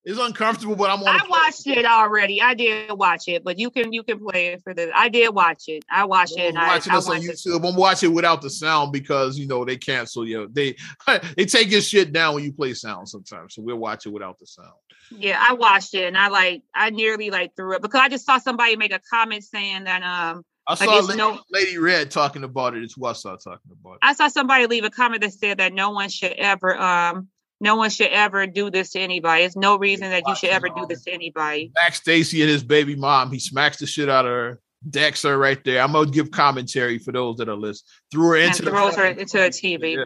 [0.06, 2.42] It's uncomfortable, but I'm on I watched it already.
[2.42, 4.92] I did watch it, but you can you can play it for the.
[4.96, 5.84] I did watch it.
[5.92, 6.42] I watched it.
[6.42, 7.36] I'm And I, watching I us on watched it.
[7.36, 7.68] YouTube.
[7.68, 10.48] I'm watching without the sound because you know they cancel you.
[10.52, 10.78] They
[11.36, 13.56] they take your shit down when you play sound sometimes.
[13.56, 14.72] So we'll watch it without the sound.
[15.12, 18.26] Yeah, I watched it, and I like I nearly like threw up because I just
[18.26, 22.12] saw somebody make a comment saying that um I saw it's Lady, no- Lady Red
[22.12, 22.84] talking about it.
[22.84, 24.00] It's what I saw talking about it.
[24.04, 27.28] I saw somebody leave a comment that said that no one should ever um
[27.62, 29.42] no one should ever do this to anybody.
[29.44, 31.72] There's no reason that you should ever do this to anybody.
[31.82, 33.32] Zac Stacy and his baby mom.
[33.32, 34.60] He smacks the shit out of her.
[34.90, 35.82] Decks her right there.
[35.82, 37.88] I'm gonna give commentary for those that are listening.
[38.12, 40.06] Threw her And into the throws her into a TV, Yeah.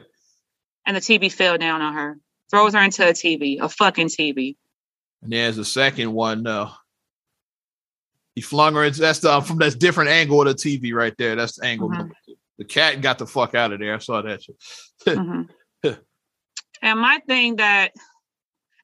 [0.88, 2.18] and the TV fell down on her.
[2.50, 4.56] Throws her into a TV, a fucking TV.
[5.22, 6.48] And there's a second one.
[6.48, 6.72] Uh,
[8.36, 11.36] he flung her into that's the from that different angle of the TV right there.
[11.36, 11.90] That's the angle.
[11.90, 11.98] Mhm.
[11.98, 12.36] number two.
[12.58, 13.96] The cat got the fuck out of there.
[13.96, 14.56] I saw that shit.
[15.08, 15.50] Mhm.
[16.82, 17.92] and my thing that,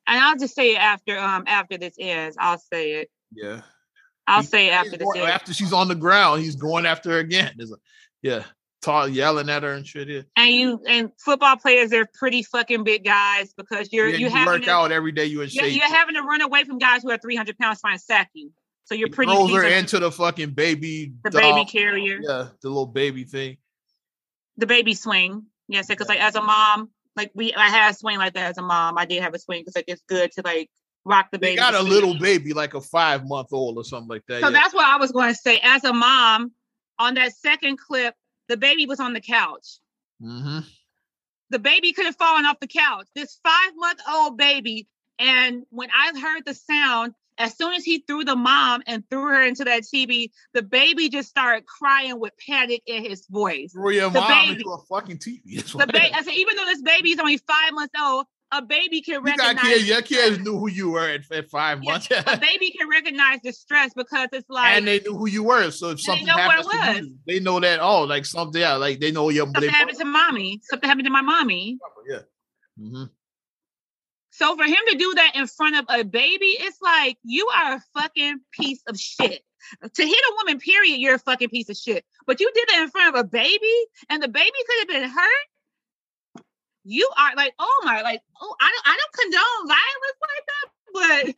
[0.08, 2.36] and I'll just say it after um after this ends.
[2.40, 3.12] I'll say it.
[3.34, 3.62] Yeah.
[4.28, 5.32] I'll say it after this going- ends.
[5.32, 7.54] after she's on the ground, he's going after her again.
[7.58, 7.78] There's a,
[8.22, 8.44] yeah,
[8.82, 10.08] tall yelling at her and shit.
[10.08, 14.30] Yeah, And you and football players, they're pretty fucking big guys because you're yeah you
[14.30, 15.26] you work to, out every day.
[15.26, 17.98] You in you're, you're having to run away from guys who are 300 pounds trying
[17.98, 18.52] to sack you.
[18.90, 19.32] So you're pretty.
[19.32, 21.42] throws her into the fucking baby the doll.
[21.42, 23.58] baby carrier, Yeah, the little baby thing.
[24.58, 25.46] the baby swing.
[25.68, 28.58] Yes, because like as a mom, like we I had a swing like that as
[28.58, 28.98] a mom.
[28.98, 30.72] I did have a swing because like it's good to like
[31.06, 31.58] rock the They baby.
[31.58, 34.42] got a little baby, like a five month old or something like that.
[34.42, 34.54] So yeah.
[34.60, 35.60] that's what I was going to say.
[35.62, 36.52] As a mom,
[36.98, 38.16] on that second clip,
[38.48, 39.78] the baby was on the couch.
[40.20, 40.66] Mhm.
[41.52, 43.06] The baby could have fallen off the couch.
[43.14, 44.88] This five month old baby.
[45.20, 49.24] And when I heard the sound, as soon as he threw the mom and threw
[49.24, 53.72] her into that TV, the baby just started crying with panic in his voice.
[53.72, 54.60] Throw your The mom baby.
[54.60, 55.56] into a fucking TV.
[55.56, 58.62] That's The baby, I said, even though this baby is only five months old, a
[58.62, 59.64] baby can you got recognize.
[59.64, 59.88] kids.
[59.88, 63.40] Your kids knew who you were at, at five Yeah, months, a baby can recognize
[63.42, 65.70] distress because it's like and they knew who you were.
[65.72, 67.80] So if something know where it happens to you, they know that.
[67.80, 68.60] Oh, like something.
[68.60, 69.46] Yeah, like they know your.
[69.46, 70.60] something They, happened to mommy.
[70.64, 71.78] Something happened to my mommy.
[72.10, 72.20] yeah.
[72.78, 73.04] hmm
[74.40, 77.74] So for him to do that in front of a baby, it's like you are
[77.76, 79.44] a fucking piece of shit.
[79.82, 82.06] To hit a woman, period, you're a fucking piece of shit.
[82.26, 83.76] But you did it in front of a baby,
[84.10, 86.44] and the baby could have been hurt.
[86.86, 91.36] You are like, oh my, like, oh, I don't, I don't condone violence like that,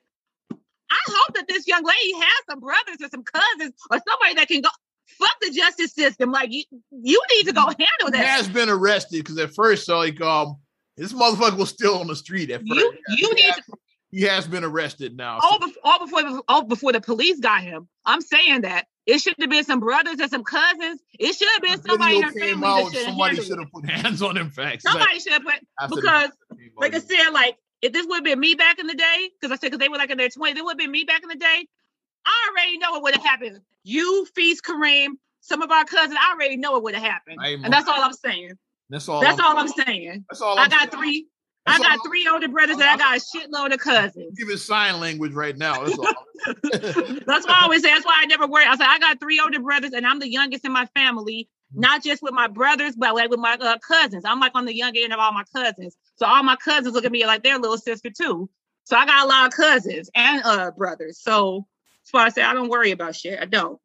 [0.49, 0.59] but
[0.91, 4.47] I hope that this young lady has some brothers or some cousins or somebody that
[4.47, 4.69] can go
[5.07, 6.31] fuck the justice system.
[6.31, 8.27] Like you, you need to go handle He that.
[8.27, 10.57] has been arrested because at first, so like, um,
[10.97, 12.79] this motherfucker was still on the street at first.
[12.79, 13.63] You, you he, has, to
[14.11, 15.39] he has been arrested now.
[15.41, 17.87] all, so- bef- all before all before the police got him.
[18.05, 21.01] I'm saying that it should have been some brothers and some cousins.
[21.17, 23.85] It should have been the somebody in her family out, should somebody should have put
[23.89, 24.49] hands on him.
[24.49, 24.85] Facts.
[24.85, 26.11] Like, Somebody should have put the because, video
[26.57, 28.93] came out, like I said, like if this would have been me back in the
[28.93, 30.91] day, because I said because they were like in their 20s, it would have been
[30.91, 31.65] me back in the day.
[32.25, 33.59] I already know what would have happened.
[33.83, 37.73] You, Feast, Kareem, some of our cousins, I already know what would have happened, and
[37.73, 38.51] that's all I'm saying.
[38.91, 39.21] That's all.
[39.21, 40.25] That's I'm, all I'm saying.
[40.29, 40.59] That's all.
[40.59, 40.91] I I'm got saying.
[40.91, 41.27] three.
[41.65, 44.37] That's I got all- three older brothers, and I got a shitload of cousins.
[44.37, 45.83] Give it sign language right now.
[45.83, 46.05] That's all.
[47.25, 47.89] That's why I always say.
[47.89, 48.65] That's why I never worry.
[48.65, 51.49] I said I got three older brothers, and I'm the youngest in my family.
[51.73, 54.25] Not just with my brothers, but like with my uh, cousins.
[54.25, 55.95] I'm like on the young end of all my cousins.
[56.17, 58.49] So all my cousins look at me like their little sister too.
[58.83, 61.19] So I got a lot of cousins and uh brothers.
[61.19, 61.65] So
[62.03, 63.39] that's why I say I don't worry about shit.
[63.39, 63.79] I don't.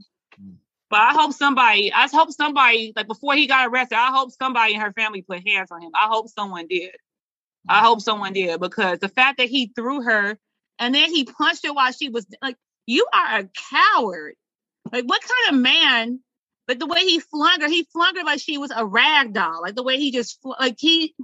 [0.88, 1.92] But I hope somebody.
[1.92, 3.96] I hope somebody like before he got arrested.
[3.96, 5.90] I hope somebody in her family put hands on him.
[5.94, 6.94] I hope someone did.
[7.68, 10.38] I hope someone did because the fact that he threw her
[10.78, 12.56] and then he punched her while she was like,
[12.86, 14.34] you are a coward.
[14.92, 16.20] Like, what kind of man?
[16.68, 19.62] Like the way he flung her, he flung her like she was a rag doll.
[19.62, 21.14] Like the way he just like he.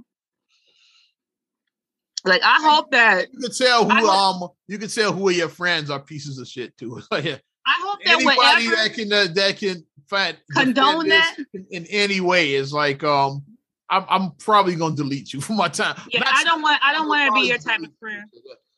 [2.25, 4.49] Like I hope that You can tell who um.
[4.67, 7.01] You can tell who of your friends are pieces of shit too.
[7.11, 7.41] Like.
[7.65, 11.85] I hope that Anybody whatever that can uh, that can find Condone this in, in
[11.87, 13.43] any way is like um.
[13.89, 15.95] I'm, I'm probably gonna delete you from my time.
[16.09, 18.23] yeah, Not I don't want I don't want to be your type of friend.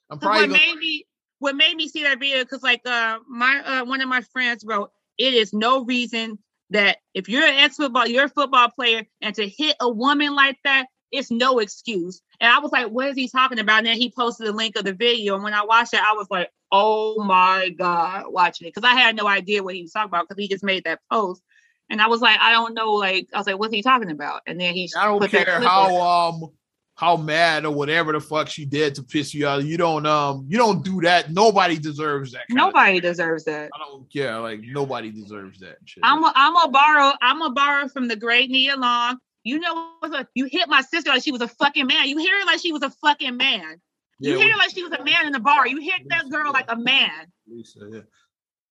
[0.10, 1.06] I'm probably what made me
[1.40, 4.64] what made me see that video because like uh my uh one of my friends
[4.66, 6.38] wrote it is no reason
[6.72, 10.58] that if you're an ex-football you're a football player and to hit a woman like
[10.64, 13.97] that it's no excuse and i was like what is he talking about and then
[13.97, 16.49] he posted the link of the video and when i watched it i was like
[16.72, 20.28] oh my god watching it because i had no idea what he was talking about
[20.28, 21.41] because he just made that post
[21.89, 24.41] and i was like i don't know like i was like what's he talking about
[24.47, 26.51] and then he I don't care how um
[26.95, 29.66] how mad or whatever the fuck she did to piss you out.
[29.66, 31.32] You don't um you don't do that.
[31.32, 32.43] Nobody deserves that.
[32.49, 34.39] nobody deserves that I don't care.
[34.39, 36.01] Like nobody deserves that shit.
[36.03, 37.14] I'm a, I'm gonna borrow.
[37.22, 39.18] I'm gonna borrow from the great Nia Long.
[39.46, 39.93] You know,
[40.34, 42.10] you hit my sister like she was a fucking man.
[42.10, 43.80] You hit her like she was a fucking man.
[44.20, 45.68] You Yeah, hit her like she was a man in the bar.
[45.68, 47.32] You hit that girl like a man.
[47.48, 48.00] Lisa, yeah.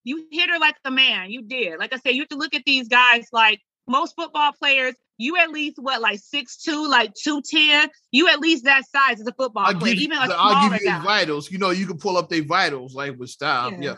[0.03, 1.31] You hit her like a man.
[1.31, 1.79] You did.
[1.79, 4.97] Like I said, you have to look at these guys like most football players.
[5.17, 7.89] You at least what like six two, like two ten.
[8.11, 10.69] You at least that size as a football I'll player, give, you, even a I'll
[10.69, 11.05] give you guy.
[11.05, 11.53] vitals.
[11.53, 13.71] You know, you can pull up their vitals like with style.
[13.71, 13.79] Yeah.
[13.81, 13.97] Yeah.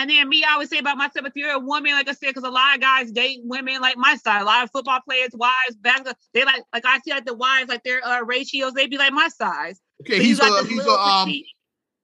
[0.00, 2.28] And then me, I would say about myself, if you're a woman, like I said,
[2.28, 4.40] because a lot of guys date women like my size.
[4.40, 7.68] A lot of football players, wives, basketball, they like, like I see like the wives,
[7.68, 9.78] like their uh, ratios, they be like my size.
[10.00, 11.46] Okay, he's a this he's a um petite-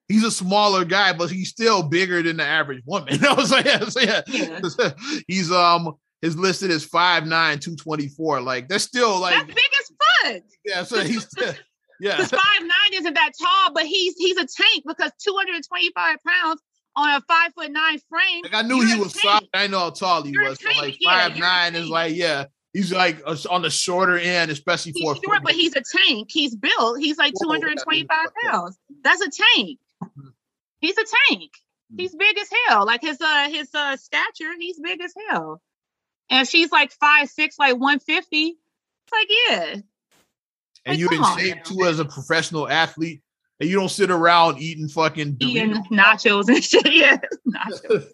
[0.08, 3.08] he's a smaller guy, but he's still bigger than the average woman.
[3.14, 4.22] You know what I'm saying?
[4.28, 4.60] Yeah.
[4.74, 4.90] Yeah.
[5.26, 8.42] he's um his listed as 5'9, 224.
[8.42, 10.42] Like that's still like That's big as fuck.
[10.66, 11.26] yeah, so he's
[12.00, 12.16] yeah.
[12.16, 16.60] Because five nine isn't that tall, but he's he's a tank because 225 pounds
[16.96, 18.42] on a five foot nine frame.
[18.42, 19.48] Like I knew he was solid.
[19.54, 20.58] I know how tall he You're was.
[20.60, 22.46] So like yeah, five you're nine is like yeah.
[22.72, 25.40] He's like on the shorter end, especially He's for short, football.
[25.44, 26.28] but he's a tank.
[26.30, 26.98] He's built.
[26.98, 28.08] He's like 225
[28.44, 28.76] pounds.
[29.02, 29.78] That's a tank.
[30.04, 30.32] Mhm.
[30.80, 31.52] He's a tank.
[31.92, 32.00] Mhm.
[32.00, 32.84] He's big as hell.
[32.84, 35.62] Like his uh his uh stature, he's big as hell.
[36.28, 38.46] And she's like five six, like 150.
[38.48, 39.64] It's like, yeah.
[39.72, 39.82] and
[40.86, 43.22] Like, you in shape too as a professional athlete,
[43.60, 45.88] and you don't sit around eating fucking Eating Doritos.
[45.90, 46.92] nachos and shit.
[46.92, 47.16] Yeah.
[47.48, 48.06] Nachos.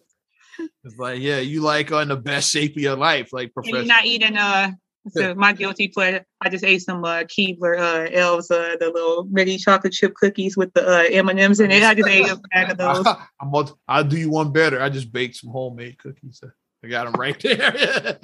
[0.84, 3.72] it's like yeah, you like on the best shape of your life, like And you're
[3.82, 3.86] professional.
[3.86, 4.70] not eating uh
[5.10, 9.26] So my guilty pleasure, I just ate some uh, Keebler uh, elves, uh, the little
[9.32, 11.82] ready chocolate chip cookies with the uh, M and M's in it.
[11.82, 13.04] I just ate a bag of those.
[13.40, 14.80] I'm about I'll do you one better.
[14.80, 16.40] I just baked some homemade cookies.
[16.84, 18.18] I got them right there.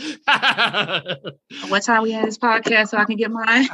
[1.68, 3.68] what time we had this podcast so I can get mine?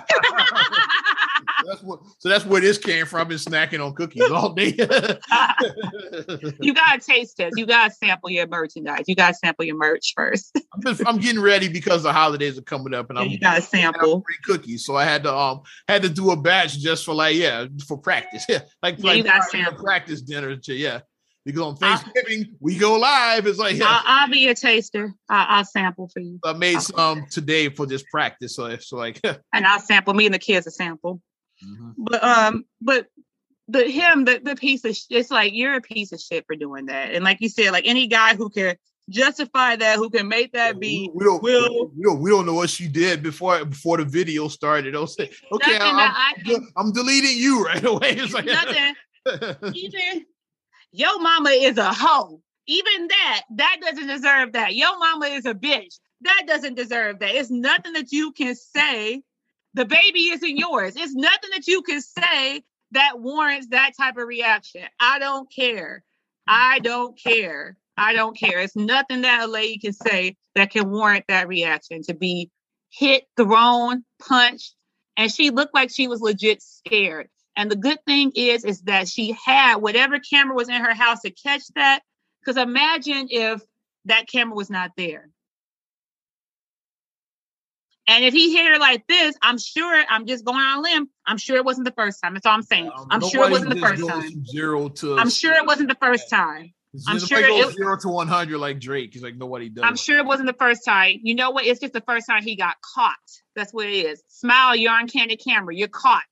[1.67, 2.01] That's what.
[2.19, 3.21] So that's where this came from.
[3.21, 4.67] I've been snacking on cookies all day.
[6.61, 7.53] you gotta taste it.
[7.57, 9.05] You gotta sample your merchandise.
[9.07, 10.57] You gotta sample your merch first.
[10.75, 13.62] I'm, just, I'm getting ready because the holidays are coming up, and I'm you gotta
[13.62, 14.23] sample.
[14.23, 14.85] free cookies.
[14.85, 17.99] So I had to um had to do a batch just for like yeah for
[17.99, 18.45] practice.
[18.55, 19.85] Yeah, like Yeah, like you gotta part of the sample.
[19.85, 20.57] practice dinner.
[20.57, 21.01] To, yeah,
[21.45, 23.47] because on Thanksgiving we go live.
[23.47, 23.87] It's like yeah.
[23.87, 25.15] I'll, I'll be a taster.
[25.29, 28.57] I'll, I'll sample for you, I made some today for this practice.
[28.57, 30.15] So it's like and I'll sample.
[30.15, 31.21] Me and the kids a sample.
[31.65, 31.95] Mhm.
[31.97, 33.07] But um, but
[33.69, 36.87] but him, the the piece of it's like you're a piece of shit for doing
[36.87, 37.12] that.
[37.12, 38.77] And like you said, like any guy who can
[39.11, 42.55] justify that, who can make that be, we don't, will- we don't we don't know
[42.55, 44.95] what she did before before the video started.
[44.95, 48.11] They'll say, okay, Nothing I'm, that I I'm, I'm deleting you right away.
[48.17, 48.95] It's like nothing.
[49.75, 50.27] Even
[50.93, 52.41] your mama is a hoe.
[52.67, 54.75] Even that, that doesn't deserve that.
[54.75, 55.99] Your mama is a bitch.
[56.23, 57.35] That doesn't deserve that.
[57.35, 59.23] It's nothing that you can say.
[59.75, 60.95] The baby isn't yours.
[60.97, 62.62] It's nothing that you can say
[62.93, 64.83] that warrants that type of reaction.
[65.01, 66.05] I don't care.
[66.47, 67.77] I don't care.
[67.97, 68.61] I don't care.
[68.61, 72.51] It's nothing that a lady can say that can warrant that reaction to be
[72.91, 74.75] hit, thrown, punched.
[75.16, 77.29] And she looked like she was legit scared.
[77.57, 81.20] And the good thing is, is that she had whatever camera was in her house
[81.20, 82.01] to catch that.
[82.41, 83.62] Because imagine if
[84.07, 85.31] that camera was not there.
[88.07, 91.09] And if he hit her like this, I'm sure, I'm just going on a limb.
[91.27, 92.35] I'm sure it wasn't the first time.
[92.35, 92.91] That's all I'm saying.
[92.95, 94.45] Um, I'm sure it wasn't the first time.
[94.45, 96.75] Zero to I'm sure it wasn't the first time.
[97.09, 99.15] I'm sure goes it- zero to one hundred like Drake.
[99.15, 99.85] He's like nobody does.
[99.85, 101.19] I'm sure it wasn't the first time.
[101.23, 101.65] You know what?
[101.65, 103.17] It's just the first time he got caught.
[103.57, 104.23] That's what it is.
[104.29, 105.75] Smile, you're on candid camera.
[105.75, 106.23] You're caught.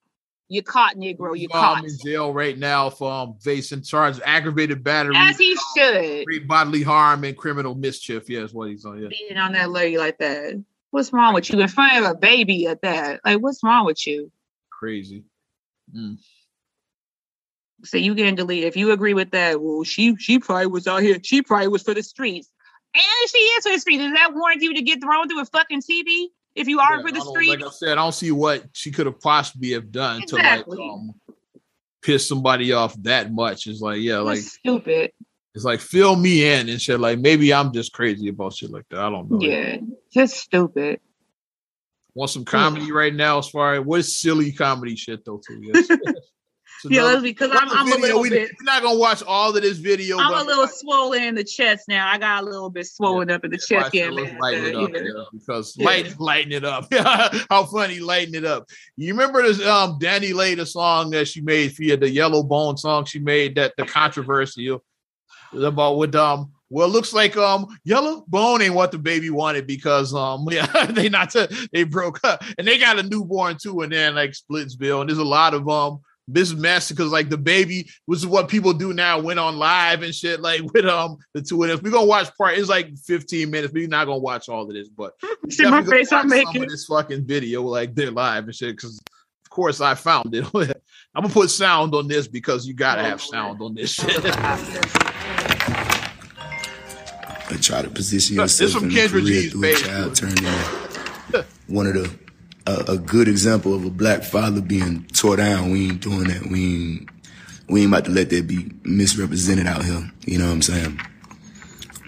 [0.48, 1.32] You're caught, Negro.
[1.34, 1.82] You're caught.
[1.82, 6.26] in jail right now for um, facing charge aggravated battery, As he should.
[6.26, 8.28] great bodily harm, and criminal mischief.
[8.28, 9.00] Yeah, that's what he's on.
[9.02, 9.08] Yeah.
[9.08, 10.62] beating on that lady like that.
[10.92, 13.22] What's wrong with you in front of a baby at that?
[13.24, 14.30] Like, what's wrong with you?
[14.70, 15.24] Crazy.
[15.92, 16.18] Mm.
[17.82, 18.66] So you getting deleted.
[18.66, 21.16] If you agree with that, well, she she probably was out here.
[21.22, 22.50] She probably was for the streets.
[22.94, 24.02] And she is for the streets.
[24.02, 27.02] Does that warrant you to get thrown through a fucking TV if you are Yeah,
[27.02, 27.62] for the streets?
[27.62, 30.76] Like I said, I don't see what she could have possibly have done Exactly.
[30.76, 31.14] to like um,
[32.02, 33.66] piss somebody off that much.
[33.66, 35.12] It's like, yeah, like stupid.
[35.54, 36.98] It's like fill me in and shit.
[36.98, 39.00] Like maybe I'm just crazy about shit like that.
[39.00, 39.40] I don't know.
[39.40, 39.78] Yeah,
[40.12, 41.00] just stupid.
[42.14, 43.38] Want some comedy right now?
[43.38, 45.60] As far as what's silly comedy shit though too?
[45.62, 45.88] Yes.
[46.90, 48.50] Yeah, that's because I'm, I'm a little we, bit.
[48.58, 50.18] We're not gonna watch all of this video.
[50.18, 52.08] I'm a little swollen in the chest now.
[52.10, 53.88] I got a little bit swollen up in the chest.
[53.88, 55.00] it, getting lighten it up, yeah.
[55.00, 55.86] yeah, because Yeah.
[55.86, 56.92] light lighten it up.
[57.50, 58.68] How funny lighten it up.
[58.96, 62.76] You remember this um DaniLeigh the song that she made for you, the Yellow Bone
[62.76, 64.82] song she made that the controversial
[65.54, 70.14] about with um well, it looks like um Yellow Bone ain't what DaBaby wanted because
[70.14, 73.92] um yeah they not to, they broke up and they got a newborn too and
[73.92, 78.20] then like Splitsville and there's a lot of um this mess because like DaBaby which
[78.20, 81.62] is what people do now went on live and shit like with um the two
[81.62, 81.80] of them.
[81.82, 83.74] We're gonna watch part it's like 15 minutes.
[83.74, 85.12] We're not gonna watch all of this, but
[85.50, 86.68] See my face I'm making.
[86.68, 90.46] this fucking video like they're live and shit because of course I found it.
[90.54, 94.24] I'm gonna put sound on this because you gotta have sound on this shit.
[97.50, 100.44] And try to position yourself in a career through a child turning
[101.68, 102.18] one of the
[102.66, 105.70] a, a good example of a black father being tore down.
[105.72, 106.46] We ain't doing that.
[106.46, 107.10] We ain't
[107.68, 110.10] we ain't about to let that be misrepresented out here.
[110.26, 111.00] You know what I'm saying?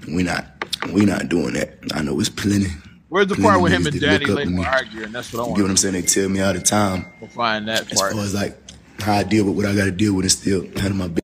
[0.09, 0.47] We not
[0.93, 1.79] we not doing that.
[1.95, 2.69] I know it's plenty.
[3.09, 5.13] Where's the plenty part with him and that Danny look up Lake were arguing?
[5.13, 5.51] That's what I want.
[5.51, 5.95] You get what I'm saying?
[5.95, 7.93] They tell me all the time to find that part.
[7.93, 8.59] as far as like
[9.01, 11.24] how I deal with what I got to deal with and still handle my business.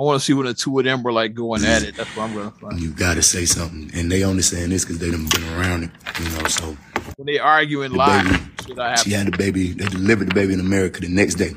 [0.00, 1.94] I want to see when the two of them were like going at it.
[1.94, 2.80] That's what I'm gonna find.
[2.80, 5.84] You got to say something, and they only saying this because they done been around
[5.84, 5.90] it.
[6.18, 6.74] You know, so
[7.16, 8.44] When they arguing The live, baby.
[8.66, 9.72] should I have She had the baby.
[9.72, 11.50] They delivered the baby in America the next day.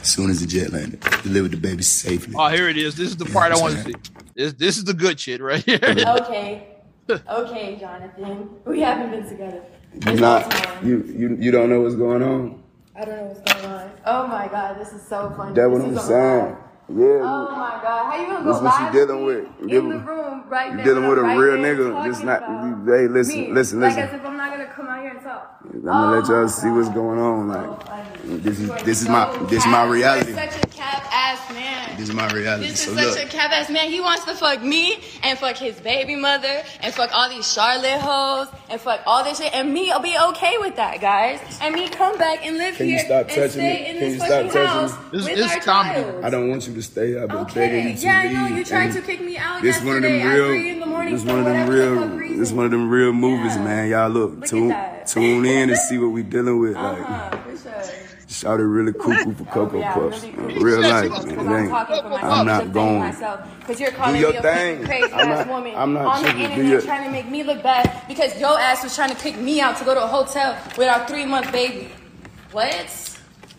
[0.00, 2.34] As soon as the jet landed, delivered the baby safely.
[2.36, 2.96] Oh, here it is.
[2.96, 3.94] This is the part I want to see.
[4.34, 5.78] This this is the good shit right here.
[5.84, 6.66] Okay.
[7.08, 8.50] Okay, Jonathan.
[8.66, 9.62] We haven't been together.
[9.94, 12.62] You This not you you you don't know what's going on.
[12.96, 13.90] I don't know what's going on.
[14.06, 15.54] Oh my god, this is so funny.
[15.54, 16.56] That what This I'm is saying.
[16.92, 17.06] Yeah.
[17.22, 19.60] Oh my god, how you gonna go what you dealing with with.
[19.60, 22.04] me You in the dealing- room right you dealing with a I'm real nigga.
[22.04, 23.52] Just not- about hey, listen, me.
[23.52, 24.02] listen, like listen.
[24.08, 25.59] as if I'm not gonna come out here and talk.
[25.72, 27.48] I'm gonna let Oh y'all my see what's going on.
[27.48, 28.36] Like funny.
[28.38, 30.32] this is this is so my this is my reality.
[30.32, 31.96] You're such a cap ass man.
[31.96, 32.68] This is my reality.
[32.70, 33.88] This so is look, such a cap ass man.
[33.90, 38.00] He wants to fuck me and fuck his baby mother and fuck all these Charlotte
[38.00, 39.54] hoes and fuck all this shit.
[39.54, 41.40] And me, I'll be okay with that, guys.
[41.62, 43.86] And me come back and live Can you here stop and touching stay me?
[43.90, 45.04] in Can this you stop fucking touching house me?
[45.18, 46.02] This- with this our comedy.
[46.02, 46.24] child.
[46.24, 47.16] I don't want you to stay.
[47.20, 49.36] I've been begging Okay, you to yeah, I know you tried and to kick me
[49.38, 50.46] out This one of them real.
[50.48, 52.38] three in the morning This one of them real.
[52.38, 53.64] This one of them real movies, Yeah.
[53.64, 53.88] man.
[53.90, 56.74] Y'all look, Look at tune, in and see what we dealing with.
[56.74, 57.82] Like, Uh-huh, for sure.
[58.28, 60.22] shout it really cuckoo for cocoa Oh, yeah, puffs.
[60.24, 61.28] really In real life, man.
[61.30, 62.24] It I'm ain't- talking for.
[62.24, 62.98] I'm not going.
[63.00, 63.40] myself.
[63.60, 64.84] Because you're calling your me a thing.
[64.84, 67.42] crazy I'm ass not- woman I'm not on the internet your- trying to make me
[67.42, 70.06] look bad because your ass was trying to kick me out to go to a
[70.06, 71.88] hotel with our three month baby.
[72.52, 73.16] What?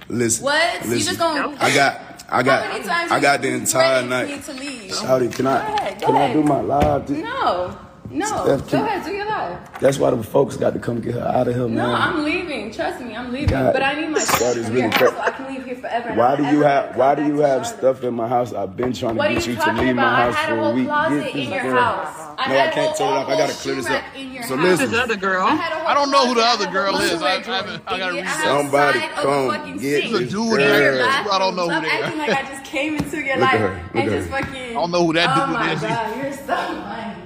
[0.10, 0.86] Listen, What?
[0.86, 4.28] You just gonna- I got, I How got, many times I got the entire night.
[4.30, 4.92] Me to leave?
[4.92, 7.10] Shouty, can I, Go ahead, can I do my live?
[7.10, 7.78] No,
[8.12, 8.26] no.
[8.26, 9.80] Steph, Go ahead, do your live.
[9.80, 11.76] That's why the folks got to come get her out of here, man.
[11.76, 12.72] No, I'm leaving.
[12.72, 13.50] Trust me, I'm leaving.
[13.50, 16.14] God, but I need my stuff is really your so I can leave here forever.
[16.14, 17.78] Why do you have Why do you have Charlotte.
[17.80, 18.54] stuff in my house?
[18.54, 19.96] I've been trying to What are get you you to leave about?
[19.96, 20.86] my house I had for a a whole week.
[20.88, 21.82] closet Get in your girl.
[21.82, 22.18] house.
[22.38, 23.28] I No, I can't a turn it off.
[23.30, 23.92] I gotta clear this up.
[23.92, 24.66] rack in your So house.
[24.66, 24.92] listen.
[24.92, 25.46] This other girl.
[25.46, 27.10] I had a whole I don't know who the other girl is.
[27.12, 28.26] shoe I- I haven't- I gotta idiot.
[28.26, 28.38] research.
[28.38, 30.82] had a Somebody side of a come get sink There's a this dude in there.
[30.84, 31.06] your girl.
[31.08, 31.34] bathroom.
[31.36, 32.04] I don't know who Stop they are.
[32.04, 34.42] acting like I just came into your life and just her.
[34.42, 34.70] fucking.
[34.72, 35.84] I don't know who that oh dude is.
[35.84, 37.21] oh my god, you're so funny, bro.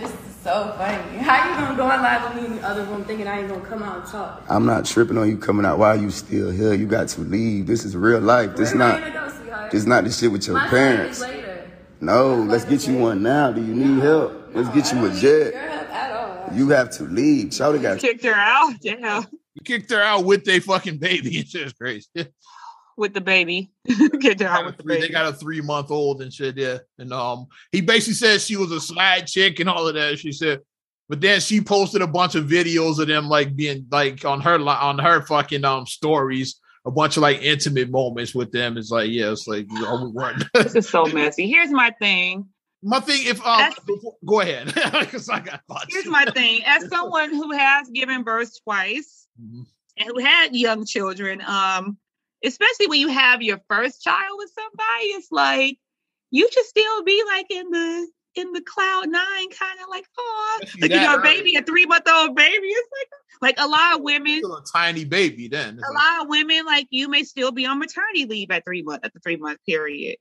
[0.00, 1.18] This is so funny.
[1.18, 3.48] How you gonna go on live with me in the other room thinking I ain't
[3.48, 4.44] gonna come out and talk?
[4.48, 5.78] I'm not tripping on you coming out.
[5.78, 6.74] Why are you still here?
[6.74, 7.66] You got to leave.
[7.66, 8.56] This is real life.
[8.56, 9.14] This Where am not.
[9.14, 9.68] gonna go.
[9.70, 11.18] This not the shit with your My parents.
[11.18, 11.70] is later.
[12.00, 13.52] No, let's get you one now.
[13.52, 14.32] Do you need help?
[14.54, 15.54] Let's No, get you a don't need your jet.
[15.54, 16.12] help at
[16.50, 16.56] all.
[16.56, 17.48] You have to leave.
[17.50, 18.74] Shawty got Kicked her out.
[18.80, 19.22] Yeah.
[19.54, 21.38] You kicked her out with their fucking baby.
[21.40, 22.06] It's just crazy.
[23.00, 23.70] With the baby.
[23.88, 23.94] Her
[24.46, 26.56] out with the Three- they got a three month old and shit.
[26.58, 30.18] Yeah, and um, he basically said she was a slide chick and all of that.
[30.18, 30.60] She said,
[31.08, 34.58] but then she posted a bunch of videos of them like being like on her
[34.60, 38.76] on her fucking um stories, a bunch of like intimate moments with them.
[38.76, 40.44] It's like yeah, it's like you know, we weren't.
[40.54, 41.48] This is so messy.
[41.48, 42.46] Here's my thing.
[42.82, 44.66] My thing, if um, before- go ahead,
[45.00, 45.86] because I got thoughts.
[45.88, 46.60] Here's my thing.
[46.66, 49.64] As someone who has given birth twice Mhm.
[49.96, 51.96] and who had young children, um,
[52.44, 55.78] especially when you have your first child with somebody, it's like
[56.30, 60.60] you should still be like in the in the cloud nine, kind of like, oh,
[60.80, 61.22] like you know, early.
[61.22, 62.66] baby, a three month old baby.
[62.66, 63.08] It's like
[63.42, 65.78] like a lot of women, a tiny baby then.
[65.78, 68.82] A like, lot of women like you may still be on maternity leave at three
[68.82, 70.16] month at the three month period.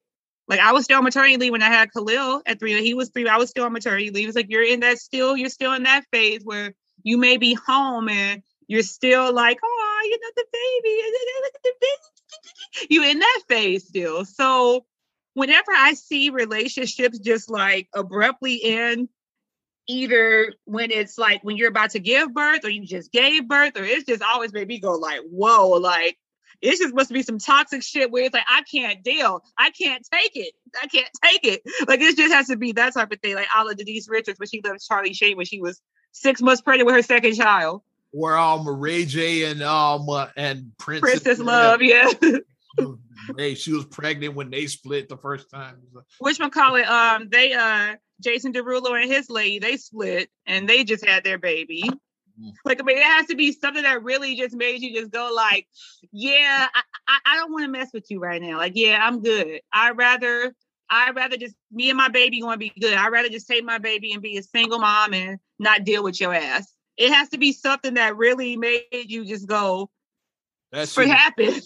[0.47, 2.81] Like I was still on maternity leave when I had Khalil at three.
[2.81, 3.27] He was three.
[3.27, 4.27] I was still on maternity leave.
[4.27, 5.37] It's like you're in that still.
[5.37, 9.88] You're still in that phase where you may be home and you're still like, oh,
[10.03, 11.01] you know the baby.
[11.43, 12.87] Look at the baby.
[12.89, 14.25] You in that phase still.
[14.25, 14.85] So
[15.33, 19.09] whenever I see relationships just like abruptly end,
[19.87, 23.77] either when it's like when you're about to give birth or you just gave birth,
[23.77, 26.17] or it's just always made me go like, whoa, like
[26.61, 30.05] it's just must be some toxic shit where it's like I can't deal, I can't
[30.11, 31.61] take it, I can't take it.
[31.87, 33.35] Like it just has to be that type of thing.
[33.35, 35.81] Like a la Denise Richards when she left Charlie Sheen when she was
[36.11, 37.81] six months pregnant with her second child,
[38.11, 42.09] where um Ray J and um uh, and Princess, Princess Love, yeah.
[43.37, 45.75] Hey, she was pregnant when they split the first time.
[46.19, 46.87] Which one call it?
[46.87, 51.37] Um, they uh Jason Derulo and his lady, they split and they just had their
[51.37, 51.83] baby.
[52.41, 52.53] Mm.
[52.65, 55.31] Like I mean, it has to be something that really just made you just go
[55.35, 55.67] like,
[56.11, 58.57] yeah, I, I, I don't want to mess with you right now.
[58.57, 59.61] Like, yeah, I'm good.
[59.71, 60.53] I'd rather
[60.89, 62.95] I'd rather just me and my baby going to be good.
[62.95, 66.19] I'd rather just take my baby and be a single mom and not deal with
[66.19, 66.73] your ass.
[66.99, 69.89] It has to be something that really made you just go,
[70.71, 71.63] That's what happened?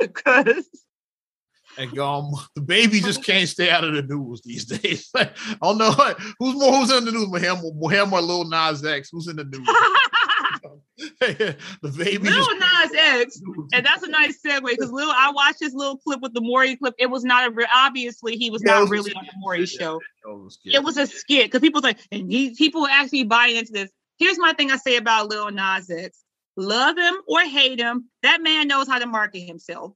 [0.00, 0.68] Because
[1.78, 5.10] like, um, DaBaby just can't stay out of the news these days.
[5.14, 5.92] Like, I don't know
[6.38, 7.58] who's more who's in the news, him,
[7.90, 9.10] him or Lil Nas X.
[9.12, 9.68] Who's in the news?
[11.82, 12.24] DaBaby.
[12.24, 13.40] Lil Nas X
[13.74, 16.76] And that's a nice segue because Lil, I watched this little clip with the Maury
[16.76, 16.94] clip.
[16.98, 19.66] It was not a re- obviously he was Yeah, not was really on the Maury
[19.66, 20.00] show.
[20.24, 20.58] It's.
[20.64, 23.90] It was a skit because people like and he, people actually buying into this.
[24.22, 26.22] Here's my thing I say about Lil Nas X:
[26.56, 29.94] love him or hate him, that man knows how to market himself.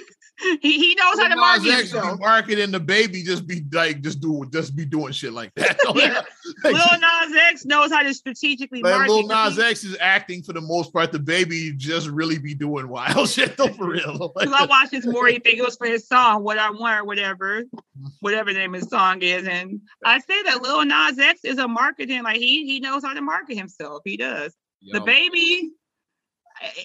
[0.60, 2.20] he he knows how to market Nas X be himself.
[2.20, 5.76] marketing DaBaby, just be like, just do, just be doing shit like that.
[5.94, 6.22] Yeah.
[6.64, 9.12] Like, Lil Nas X knows how to strategically Like market.
[9.12, 11.12] Lil Nas he- X is acting for the most part.
[11.12, 14.32] DaBaby just really be doing wild shit though, for real.
[14.34, 17.64] Because I watched this Maury was for his song, What I Want, or whatever,
[18.20, 19.46] whatever the name of his song is.
[19.46, 23.12] And I say that Lil Nas X is a marketing, like he he knows how
[23.12, 24.02] to market himself.
[24.04, 24.54] He does.
[24.94, 25.62] DaBaby,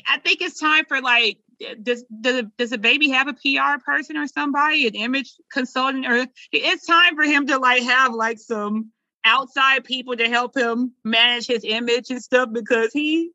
[0.07, 1.37] I, think it's time for like,
[1.81, 6.85] does does does DaBaby have a PR person or somebody, an image consultant, or it's
[6.85, 8.91] time for him to like have like some
[9.25, 13.31] outside people to help him manage his image and stuff because he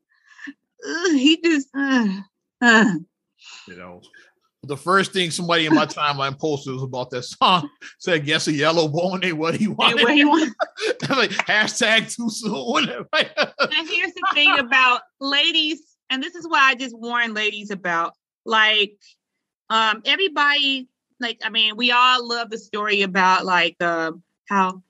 [0.87, 2.07] uh, he just uh,
[2.61, 2.93] uh.
[3.67, 4.01] you know.
[4.63, 7.69] the first thing somebody in my timeline posted was about that song.
[7.99, 10.53] Said, "Guess a yellow bone ain't what he wanted." What he want.
[11.09, 12.89] like hashtag too soon.
[12.89, 18.13] And here's the thing about ladies, and this is why I just warn ladies about
[18.45, 18.93] like
[19.69, 20.87] um everybody
[21.19, 24.83] like I mean we all love the story about like um how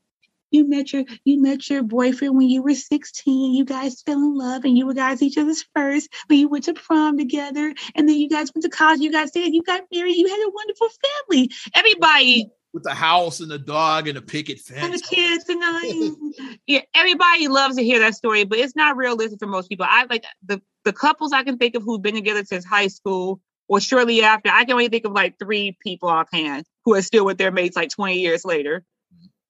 [0.52, 4.36] you met your you met your boyfriend when you were 16 you guys fell in
[4.36, 8.10] love and you were guys each other's first but you went to prom together and
[8.10, 10.52] then you guys went to college you guys stayed you got married you had a
[10.52, 10.88] wonderful
[11.28, 11.52] family.
[11.76, 15.62] Everybody with the house and the dog and the picket fence and the kids and
[15.62, 19.86] the, yeah everybody loves to hear that story but it's not realistic for most people
[19.90, 23.42] i like the the couples i can think of who've been together since high school
[23.68, 27.26] or shortly after i can only think of like three people offhand who are still
[27.26, 28.86] with their mates like 20 years later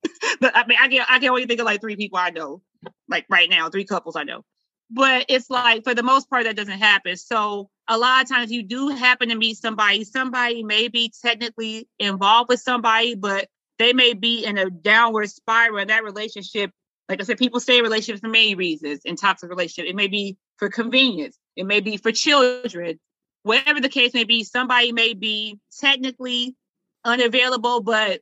[0.40, 2.62] but I mean, I can I can only think of like three people I know,
[3.08, 4.44] like right now, three couples I know.
[4.90, 7.16] But it's like for the most part that doesn't happen.
[7.18, 10.04] So a lot of times you do happen to meet somebody.
[10.04, 15.86] Somebody may be technically involved with somebody, but they may be in a downward spiral.
[15.86, 16.72] That relationship,
[17.10, 19.02] like I said, people stay in relationships for many reasons.
[19.06, 21.38] In toxic relationship, it may be for convenience.
[21.56, 23.00] It may be for children.
[23.44, 26.56] Whatever the case may be, somebody may be technically
[27.04, 28.22] unavailable, but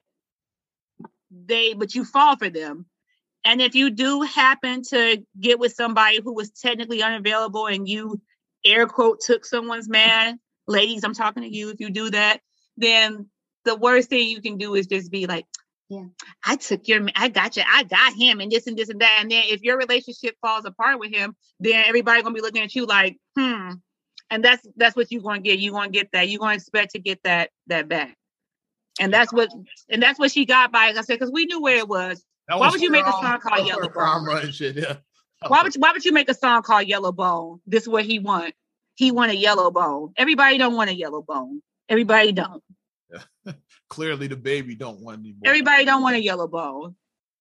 [1.30, 2.86] they but you fall for them
[3.48, 8.22] and if you do happen to get with somebody who was technically unavailable and you
[8.66, 12.40] air quote took someone's man ladies i'm talking to you if you do that
[12.78, 13.28] then
[13.66, 15.46] the worst thing you can do is just be like
[15.90, 16.04] yeah
[16.46, 19.02] i took your man, i got you i got him and this and this and
[19.02, 22.64] that and then if your relationship falls apart with him then everybody gonna be looking
[22.64, 23.72] at you like hmm
[24.30, 27.00] and that's that's what you're gonna get you're gonna get that you're gonna expect to
[27.00, 28.18] get that that back
[29.00, 29.50] and that's what
[29.90, 30.88] and that's what she got by.
[30.88, 32.24] I said because we knew where it was.
[32.48, 34.52] That why would you make a song called Yellow Bone?
[34.52, 34.98] Shit, yeah.
[35.46, 37.60] Why would you, why would you make a song called Yellow Bone?
[37.68, 38.56] This is what he want.
[38.96, 40.14] He want a yellow bone.
[40.18, 41.62] Everybody don't want a yellow bone.
[41.88, 42.64] Everybody don't.
[43.46, 43.54] Yeah.
[43.90, 45.42] Clearly, DaBaby don't want anymore.
[45.46, 46.96] Everybody don't want a yellow bone.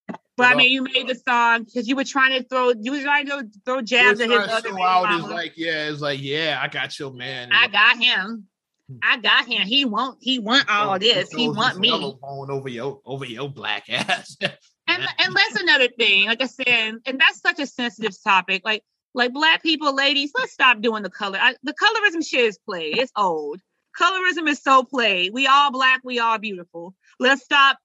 [0.07, 2.91] But, but I mean, you made the song because you were trying to throw, you
[2.91, 4.69] were trying to throw jabs at his other.
[4.69, 7.49] So out is like, yeah, it's like, yeah, I got your man.
[7.51, 8.45] I got him.
[8.87, 8.97] Hmm.
[9.01, 9.67] I got him.
[9.67, 11.31] He want he want all oh, this.
[11.31, 11.91] He want me.
[11.91, 14.37] over your over your black ass.
[14.87, 16.27] and and that's another thing.
[16.27, 18.61] Like I said, and that's such a sensitive topic.
[18.65, 18.83] Like
[19.13, 21.39] like black people, ladies, let's stop doing the color.
[21.41, 22.91] I, the colorism shit is play.
[22.91, 23.59] It's old.
[23.99, 25.33] Colorism is so played.
[25.33, 26.01] We all black.
[26.03, 26.93] We all beautiful.
[27.19, 27.79] Let's stop.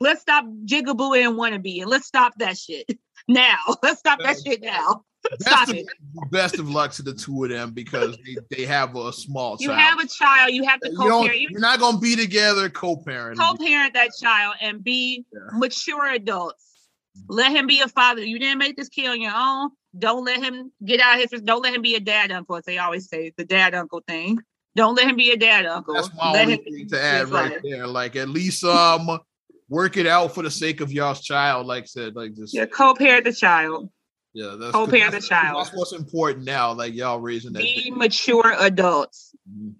[0.00, 2.90] Let's stop jigaboo and wannabe, and let's stop that shit
[3.28, 3.58] now.
[3.82, 5.04] Let's stop that shit now.
[5.40, 5.72] Best.
[5.72, 9.56] Of, best of luck to the two of them because they, they have a small
[9.60, 10.52] you have a child.
[10.52, 11.40] You have to co-parent.
[11.40, 13.38] You are not going to be together co-parent.
[13.38, 15.40] Co-parent that child and be yeah.
[15.52, 16.88] mature adults.
[17.28, 18.24] Let him be a father.
[18.24, 19.70] You didn't make this kid on your own.
[19.98, 21.42] Don't let him get out of his.
[21.42, 22.56] Don't let him be a dad uncle.
[22.56, 24.38] As they always say, the dad uncle thing.
[24.76, 25.94] Don't let him be a dad uncle.
[25.94, 27.86] That's my let only thing to add right there.
[27.86, 29.18] Like at least um
[29.68, 31.66] work it out for the sake of y'all's child.
[31.66, 32.54] Like said, like this.
[32.54, 33.90] Yeah, co-parent the child.
[34.32, 35.64] Yeah, that's co-parent the child.
[35.64, 36.72] That's what's important now.
[36.72, 37.62] Like y'all raising that.
[37.62, 39.34] Be mature adults.
[39.50, 39.70] Mm-hmm.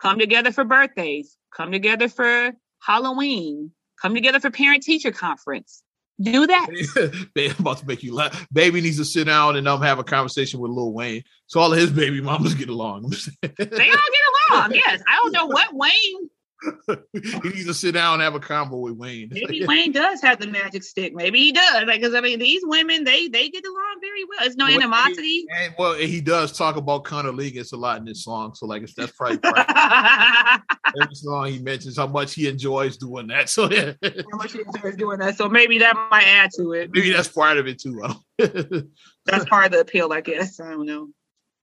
[0.00, 1.36] Come together for birthdays.
[1.54, 3.72] Come together for Halloween.
[4.00, 5.82] Come together for parent teacher conference.
[6.20, 7.26] Do that.
[7.36, 8.46] I'm about to make you laugh.
[8.52, 11.22] Baby needs to sit down and um have a conversation with Lil Wayne.
[11.46, 13.12] So all of his baby mamas get along.
[13.42, 14.74] they all get along.
[14.74, 16.30] Yes, I don't know what Wayne
[17.12, 19.28] he needs to sit down and have a convo with Wayne.
[19.30, 21.14] Maybe Wayne does have the magic stick.
[21.14, 21.84] Maybe he does.
[21.84, 24.46] Because I mean, these women they they get along very well.
[24.46, 25.46] It's no well, animosity.
[25.50, 28.54] And, and, well, he does talk about cunnilingus a lot in this song.
[28.54, 29.64] So like, that's probably, probably
[31.02, 33.48] every song he mentions how much he enjoys doing that.
[33.48, 35.36] So yeah, how much he enjoys doing that.
[35.36, 36.90] So maybe that might add to it.
[36.92, 38.02] Maybe that's part of it too.
[39.26, 40.60] that's part of the appeal, I guess.
[40.60, 41.08] I don't know.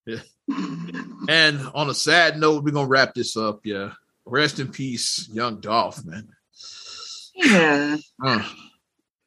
[0.05, 0.19] Yeah.
[1.29, 3.61] and on a sad note, we're gonna wrap this up.
[3.63, 3.91] Yeah
[4.31, 6.27] rest in peace, young Dolph, man.
[7.35, 7.97] Yeah.
[8.23, 8.43] Uh,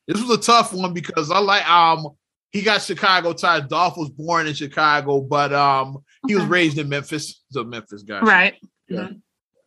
[0.06, 2.08] this was a tough one because I like um
[2.50, 3.66] he got Chicago ties.
[3.68, 7.42] Dolph was born in Chicago, but um he was raised in Memphis.
[7.48, 8.20] He's a Memphis guy.
[8.20, 8.54] Right.
[8.88, 9.00] Yeah.
[9.00, 9.16] Mm-hmm.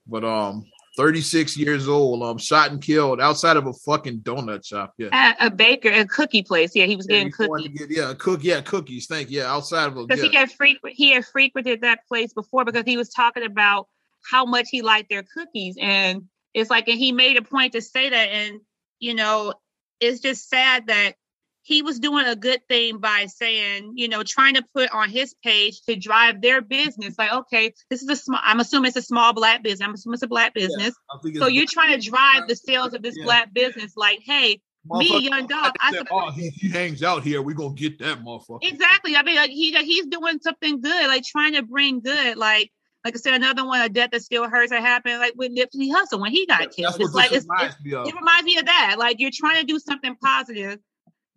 [0.07, 0.65] But um
[0.97, 4.93] 36 years old, um, shot and killed outside of a fucking donut shop.
[4.97, 5.09] Yeah.
[5.11, 6.73] At a baker, a cookie place.
[6.73, 7.67] Yeah, he was yeah, getting cookies.
[7.67, 9.07] Get, yeah, cook, yeah, cookies.
[9.07, 9.39] Thank you.
[9.39, 10.29] Yeah, outside of a because yeah.
[10.29, 13.88] he had frequent he had frequented that place before because he was talking about
[14.30, 15.78] how much he liked their cookies.
[15.80, 16.23] And
[16.53, 18.30] it's like, and he made a point to say that.
[18.30, 18.61] And,
[18.99, 19.53] you know,
[19.99, 21.15] it's just sad that
[21.61, 25.34] he was doing a good thing by saying, you know, trying to put on his
[25.43, 27.15] page to drive their business.
[27.17, 29.86] Like, okay, this is a small, I'm assuming it's a small black business.
[29.86, 30.93] I'm assuming it's a black business.
[31.23, 33.26] Yeah, so you're trying to drive the sales of this yeah.
[33.26, 33.97] black business.
[33.97, 35.73] Like, hey, me, young dog.
[35.82, 37.41] I said, oh, he, he, hangs out here.
[37.41, 38.59] We're gonna get that motherfucker.
[38.61, 39.15] Exactly.
[39.15, 42.38] I mean, like he he's doing something good, like trying to bring good.
[42.38, 42.71] Like
[43.06, 45.91] like I said, another one, a death that still hurts that happened, like with Nipsey
[45.91, 46.93] Hussle when he got That's killed.
[46.95, 48.08] what It's like it's, reminds it's, me of.
[48.08, 48.95] it reminds me of that.
[48.97, 50.80] Like you're trying to do something positive.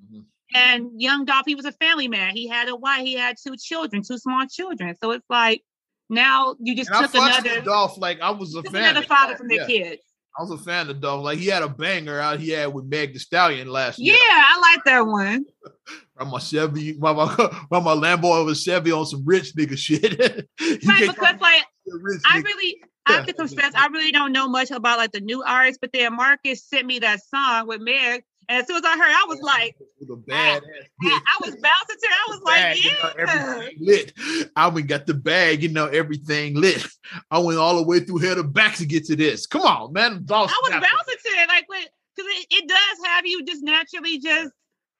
[0.02, 0.24] Mhm.
[0.54, 2.34] And young Dolph, he was a family man.
[2.34, 3.00] He had a wife.
[3.04, 4.96] He had two children, two small children.
[5.02, 5.62] So it's like
[6.08, 7.98] now you just And took another, Dolph.
[7.98, 8.84] Like I was a fan.
[8.84, 9.90] another father from their yeah.
[9.90, 10.02] kids.
[10.38, 11.24] I was a fan of Dolph.
[11.24, 14.20] Like he had a banger out he had with Meg The Stallion last Yeah, year.
[14.22, 15.44] I like that one.
[16.16, 17.26] From my Chevy, my, my,
[17.70, 20.02] my, my Lambo over Chevy on some rich nigga shit.
[20.60, 21.56] Right, because like call me
[21.92, 25.12] a rich I really, I have to confess, I really don't know much about like
[25.12, 25.78] the new artists.
[25.80, 29.10] But then Marcus sent me that song with Meg, and as soon as I heard,
[29.10, 30.62] I was like, with a bad
[31.02, 32.10] I, I was bouncing to it.
[32.10, 33.60] I was bag, like, you know, yeah.
[33.60, 34.12] everything lit.
[34.56, 36.86] I went got the bag, you know, everything lit.
[37.30, 39.46] I went all the way through here to back to get to this.
[39.46, 40.24] Come on, man.
[40.30, 41.84] I was snapped bouncing to it, like, because
[42.16, 44.50] it, it does have you just naturally just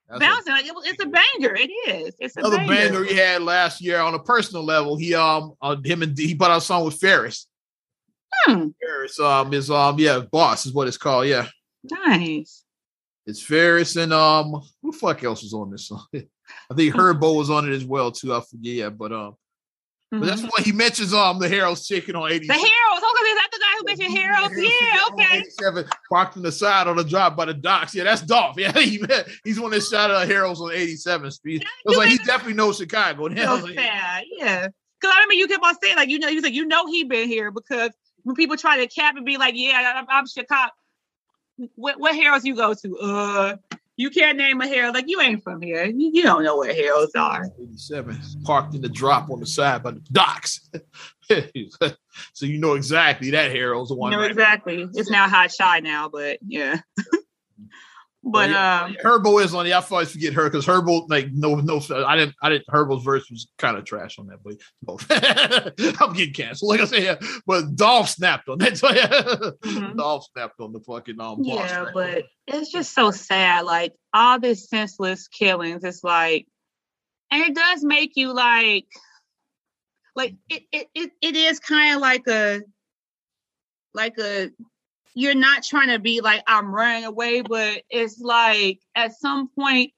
[0.09, 0.53] That's a- bouncing.
[0.53, 1.57] Like, it, it's a banger.
[1.57, 2.15] It is.
[2.19, 2.75] It's a Another banger.
[2.91, 4.97] banger he had last year on a personal level.
[4.97, 7.47] He um uh, him and he put out a song with Ferris.
[8.45, 11.47] Hmm, Ferris um is um yeah boss is what it's called yeah
[11.85, 12.63] nice.
[13.29, 14.53] It's Ferris and um
[14.83, 17.85] who the fuck else was on this song I think Herbo was on it as
[17.85, 19.37] well too I forget yeah but um
[20.11, 20.49] but that's Mhm.
[20.51, 23.05] why he mentions um the Harold's chicken on eighty The Harold's.
[23.05, 24.55] Okay, is that the guy who mentioned Harold's?
[24.57, 25.39] Yeah, okay.
[25.41, 27.95] 87, parked on the side on the drive by the docks.
[27.95, 28.57] Yeah, that's Dolph.
[28.59, 29.05] Yeah, he,
[29.45, 31.63] he's one that shot at Harold's on 87th Street.
[31.67, 33.27] I was like, he definitely knows Chicago.
[33.27, 34.25] And I So sad.
[34.39, 34.67] Yeah.
[35.01, 37.05] Because I remember you kept on saying, like, you know, you like, you know, he
[37.05, 37.91] been here because
[38.23, 40.73] when people try to cap and be like, yeah, I'm, I'm Chicago.
[41.75, 42.99] What, what Harold's you go to?
[42.99, 43.57] Uh,
[43.97, 44.93] you can't name a hero.
[44.93, 45.85] Like, you ain't from here.
[45.85, 47.47] You, you don't know where Harold's are.
[47.61, 50.71] 87, parked in the drop on the side by the docks.
[52.33, 54.13] so you know exactly that Harold's the You one.
[54.13, 54.31] know right?
[54.31, 54.89] exactly.
[54.95, 56.81] It's now hot shy now, but yeah.
[58.31, 59.73] but yeah, um, Herbo is on it.
[59.73, 62.67] I always forget her because Herbo, like, no, no, I didn't, I didn't.
[62.67, 64.57] Herbo's verse was kind of trash on that, but
[64.87, 64.99] no.
[66.07, 66.71] I'm getting canceled.
[66.71, 67.17] Like I said, yeah,
[67.47, 68.75] but Dolph snapped on that.
[69.69, 69.97] Mhm.
[69.97, 71.43] Dolph snapped on the fucking um.
[71.43, 73.65] boss yeah, but it's just so sad.
[73.65, 75.85] Like all this senseless killings.
[75.85, 76.47] It's like,
[77.31, 78.87] and it does make you like,
[80.15, 82.61] like it it it, it is kind of like a,
[83.95, 84.51] like a.
[85.15, 89.93] You're not trying to be like I'm running away, but it's like at some point,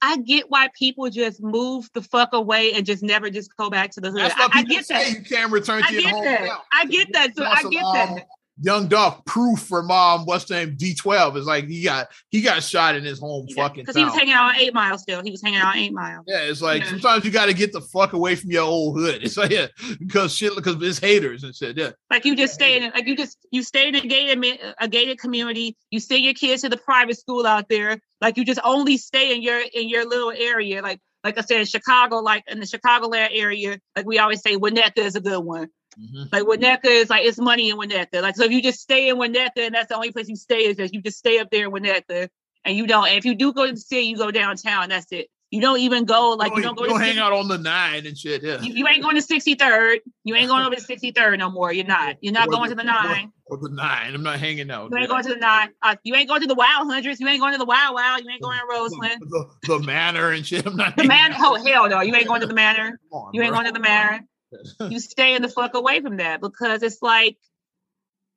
[0.00, 3.90] I get why people just move the fuck away and just never just go back
[3.92, 4.20] to the hood.
[4.20, 5.10] That's why I, I get that.
[5.10, 6.60] you can't return I to your get that.
[6.72, 7.36] I get that.
[7.36, 8.26] So I get um, that.
[8.60, 12.62] Young Dolph proof for mom, what's the name D12 is like he got he got
[12.62, 15.22] shot in his home fucking Because he was hanging out on Eight Mile still.
[15.22, 16.24] He was hanging out on Eight Mile.
[16.26, 16.90] Yeah, it's like Yeah.
[16.90, 19.22] sometimes you got to get the fuck away from your old hood.
[19.22, 19.66] It's like yeah,
[19.98, 21.76] because shit, because it's haters and shit.
[21.76, 24.88] Yeah, Like you just stay in, like you just you stay in a gated a
[24.88, 25.76] gated community.
[25.90, 27.98] You send your kids to the private school out there.
[28.20, 30.82] Like you just only stay in your in your little area.
[30.82, 34.98] Like like I said, Chicago, like in the Chicagoland area, like we always say, Winnetka
[34.98, 35.68] is a good one.
[35.98, 36.28] Mhm.
[36.32, 38.22] Like Winnetka is like it's money in Winnetka.
[38.22, 40.66] Like so, if you just stay in Winnetka and that's the only place you stay
[40.66, 42.28] is just you just stay up there in Winnetka,
[42.64, 43.08] and you don't.
[43.08, 44.88] And if you do go to the city, you go downtown.
[44.90, 45.28] That's it.
[45.50, 47.20] You don't even go like you don't go you don't the hang city.
[47.22, 48.42] out on the nine and shit.
[48.42, 50.00] Yeah, You, you ain't going to 63rd.
[50.24, 51.72] You ain't going over to 63rd no more.
[51.72, 52.16] You're not.
[52.20, 53.32] You're not Or going to the nine.
[53.46, 54.14] or the nine.
[54.14, 54.90] I'm not hanging out.
[54.90, 55.08] You ain't yeah.
[55.08, 55.70] going to the nine.
[55.80, 57.18] Uh, you ain't going to the Wild Hundreds.
[57.18, 58.22] You ain't going to the Wild Wild.
[58.22, 59.22] You ain't going to Roseland.
[59.22, 60.66] the, the manor and shit.
[60.66, 60.96] I'm not.
[60.96, 61.34] The hanging man.
[61.42, 62.02] Oh hell no!
[62.02, 63.00] You ain't going to the Manor.
[63.10, 63.60] On, You ain't bro.
[63.62, 64.20] going to the Manor.
[64.80, 67.36] You staying the fuck away from that because it's like,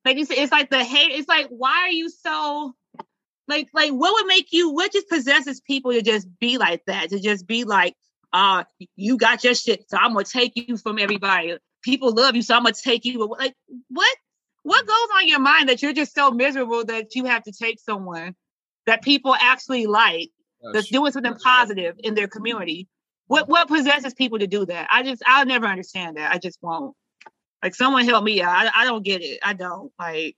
[0.03, 1.12] like you said, it's like the hate.
[1.12, 2.76] It's like why are you so,
[3.47, 4.72] like, like what would make you?
[4.72, 7.09] What just possesses people to just be like that?
[7.09, 7.95] To just be like,
[8.34, 8.64] uh,
[8.95, 11.57] you got your shit, so I'm gonna take you from everybody.
[11.84, 13.26] People love you, so I'm gonna take you.
[13.28, 13.55] Like
[13.89, 14.18] what?
[14.64, 17.80] What goes on your mind that you're just so miserable that you have to take
[17.80, 18.36] someone
[18.86, 20.30] that people actually like?
[20.74, 22.88] that's doing something positive in their community.
[23.32, 24.89] What what possesses people to do that?
[24.91, 26.34] I just I'll never understand that.
[26.34, 26.95] I just won't.
[27.63, 28.51] Like someone help me out.
[28.53, 29.39] I, I don't get it.
[29.41, 30.36] I don't like.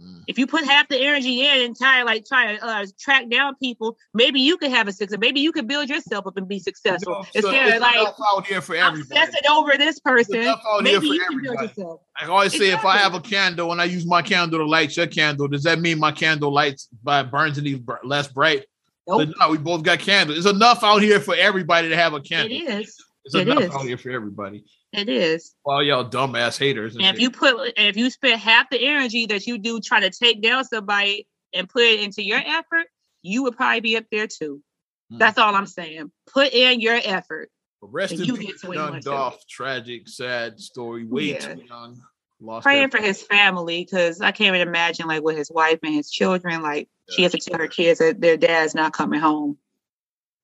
[0.00, 0.22] Mm.
[0.28, 3.56] If you put half the energy in and try like try to uh, track down
[3.56, 5.18] people, maybe you could have a success.
[5.18, 7.12] Maybe you could build yourself up and be You successful.
[7.14, 9.20] know, so Instead it's of like enough out here for I'm everybody.
[9.20, 11.80] obsessing over this person, enough out here maybe for you can build everybody.
[11.80, 12.00] yourself.
[12.16, 14.96] I always say, if I have a candle and I use my candle to light
[14.96, 18.66] your candle, does that mean my candle lights by burns any br- less bright?
[19.08, 19.28] Nope.
[19.40, 20.38] No, we both got candles.
[20.38, 22.56] It's enough out here for everybody to have a It candle.
[22.56, 22.96] is.
[23.24, 23.70] It's It enough is.
[23.74, 24.64] out here for everybody.
[24.92, 25.54] It is.
[25.64, 26.94] All y'all dumbass haters.
[26.94, 27.22] And And if shit.
[27.22, 30.64] you put if you spend half the energy that you do trying to take down
[30.64, 32.86] somebody and put it into your effort,
[33.22, 34.62] you would probably be up there too.
[35.10, 35.18] Hmm.
[35.18, 36.10] That's all I'm saying.
[36.32, 37.50] Put in your effort.
[37.80, 39.00] Rest in you peace, get to what you young.
[39.00, 39.46] Dolph.
[39.48, 41.04] Tragic, sad story.
[41.04, 41.54] Way Yeah.
[41.54, 42.00] too young.
[42.42, 45.94] Lost Praying for his family because I can't even imagine like with his wife and
[45.94, 46.62] his children.
[46.62, 49.58] Like she has to tell her kids that their dad's not coming home.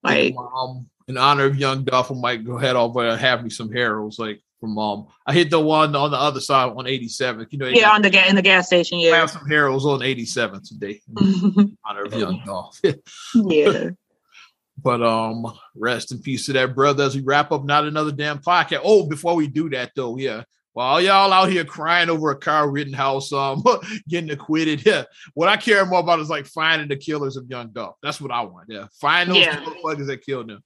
[0.03, 3.73] Like um, in honor of young I might go ahead over and have me some
[3.73, 4.19] Harold's.
[4.19, 5.07] Like from mom.
[5.27, 7.47] I hit the one on the other side on 87.
[7.51, 8.99] You know, Yeah, on the ga- in the gas station.
[8.99, 11.01] Yeah, I have some Harold's on 87 today.
[11.21, 12.81] in honor of young Dolph.
[13.35, 13.91] yeah.
[14.81, 18.39] But um, rest in peace to that brother as we wrap up not another damn
[18.39, 18.81] podcast.
[18.85, 20.45] Oh, before we do that though, yeah.
[20.79, 23.65] While y'all out here crying over a Kyle Rittenhouse um
[24.09, 25.03] getting acquitted, yeah.
[25.35, 27.97] What I care more about is like finding the killers of Young Dolph.
[28.01, 28.67] That's what I want.
[28.69, 28.87] Yeah.
[29.01, 29.59] Find those Yeah.
[29.59, 30.63] motherfuckers that killed him.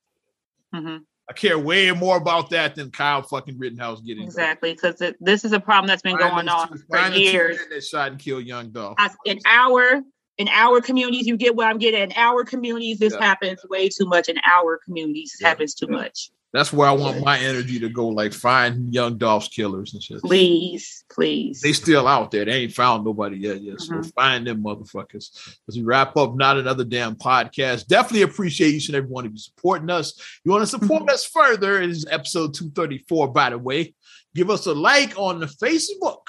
[0.74, 0.96] hmm
[1.30, 5.52] I care way more about that than Kyle fucking Rittenhouse getting Exactly, because this is
[5.54, 7.58] a problem that's been Find going on two- for find the two years.
[7.70, 8.98] that shot and killed Young Dolph.
[9.24, 10.02] In our
[10.36, 12.02] in our communities, you get what I'm getting.
[12.02, 13.24] In our communities, this Yeah.
[13.24, 14.28] happens way too much.
[14.28, 15.48] In our communities, this Yeah.
[15.48, 16.30] happens too much.
[16.52, 18.08] That's where I want my energy to go.
[18.08, 20.20] Like find Young Dolph's killers and shit.
[20.20, 21.62] Please, please.
[21.62, 22.44] They still out there.
[22.44, 23.62] They ain't found nobody yet.
[23.62, 23.80] Yet.
[23.80, 24.12] So Mhm.
[24.14, 25.56] find them motherfuckers.
[25.66, 27.86] As we wrap up, not another damn podcast.
[27.86, 30.12] Definitely appreciate each and every one of you supporting us.
[30.44, 31.80] You want to support us further?
[31.80, 33.94] It is episode 234, by the way.
[34.34, 36.26] Give us a like on the Facebook.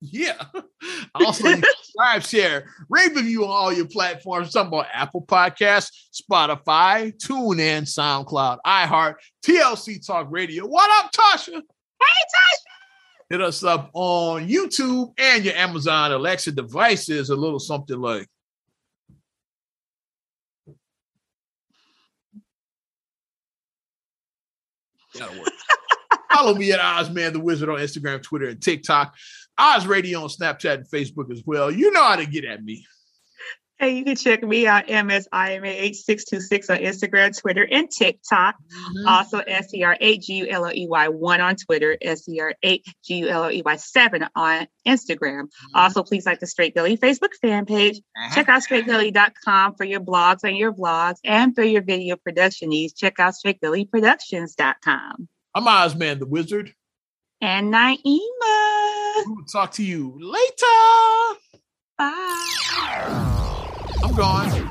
[0.00, 0.42] Yeah.
[1.14, 4.52] Also, subscribe, share, rate, review on all your platforms.
[4.52, 9.14] Talking about Apple Podcasts, Spotify, TuneIn, SoundCloud, iHeart,
[9.44, 10.66] TLC Talk Radio.
[10.66, 11.54] What up, Tasha?
[11.54, 12.68] hey, Tasha.
[13.30, 17.30] Hit us up on YouTube and your Amazon Alexa devices.
[17.30, 18.28] A little something like.
[25.14, 25.48] That'll work.
[26.32, 29.14] Follow me at Ozman the Wizard on Instagram, Twitter, and TikTok.
[29.58, 31.70] Oz Radio on Snapchat and Facebook as well.
[31.70, 32.86] You know how to get at me.
[33.80, 38.56] Hey, you can check me out, MSIMA8626 on Instagram, Twitter, and TikTok.
[38.56, 39.06] Mm-hmm.
[39.06, 45.42] Also, SCR8GULOEY1 on Twitter, SCR8GULOEY7 on Instagram.
[45.42, 45.76] Mm-hmm.
[45.76, 47.98] Also, please like the Straight Gully Facebook fan page.
[47.98, 48.34] Uh-huh.
[48.34, 52.94] Check out straightgully.com for your blogs and your vlogs and for your video production needs.
[52.94, 55.28] Check out straightgullyproductions.com.
[55.54, 56.74] I'm Ozman the Wizard.
[57.40, 58.67] And Naima.
[59.28, 61.38] We'll talk to you later.
[61.98, 63.68] Bye.
[64.02, 64.67] I'm gone.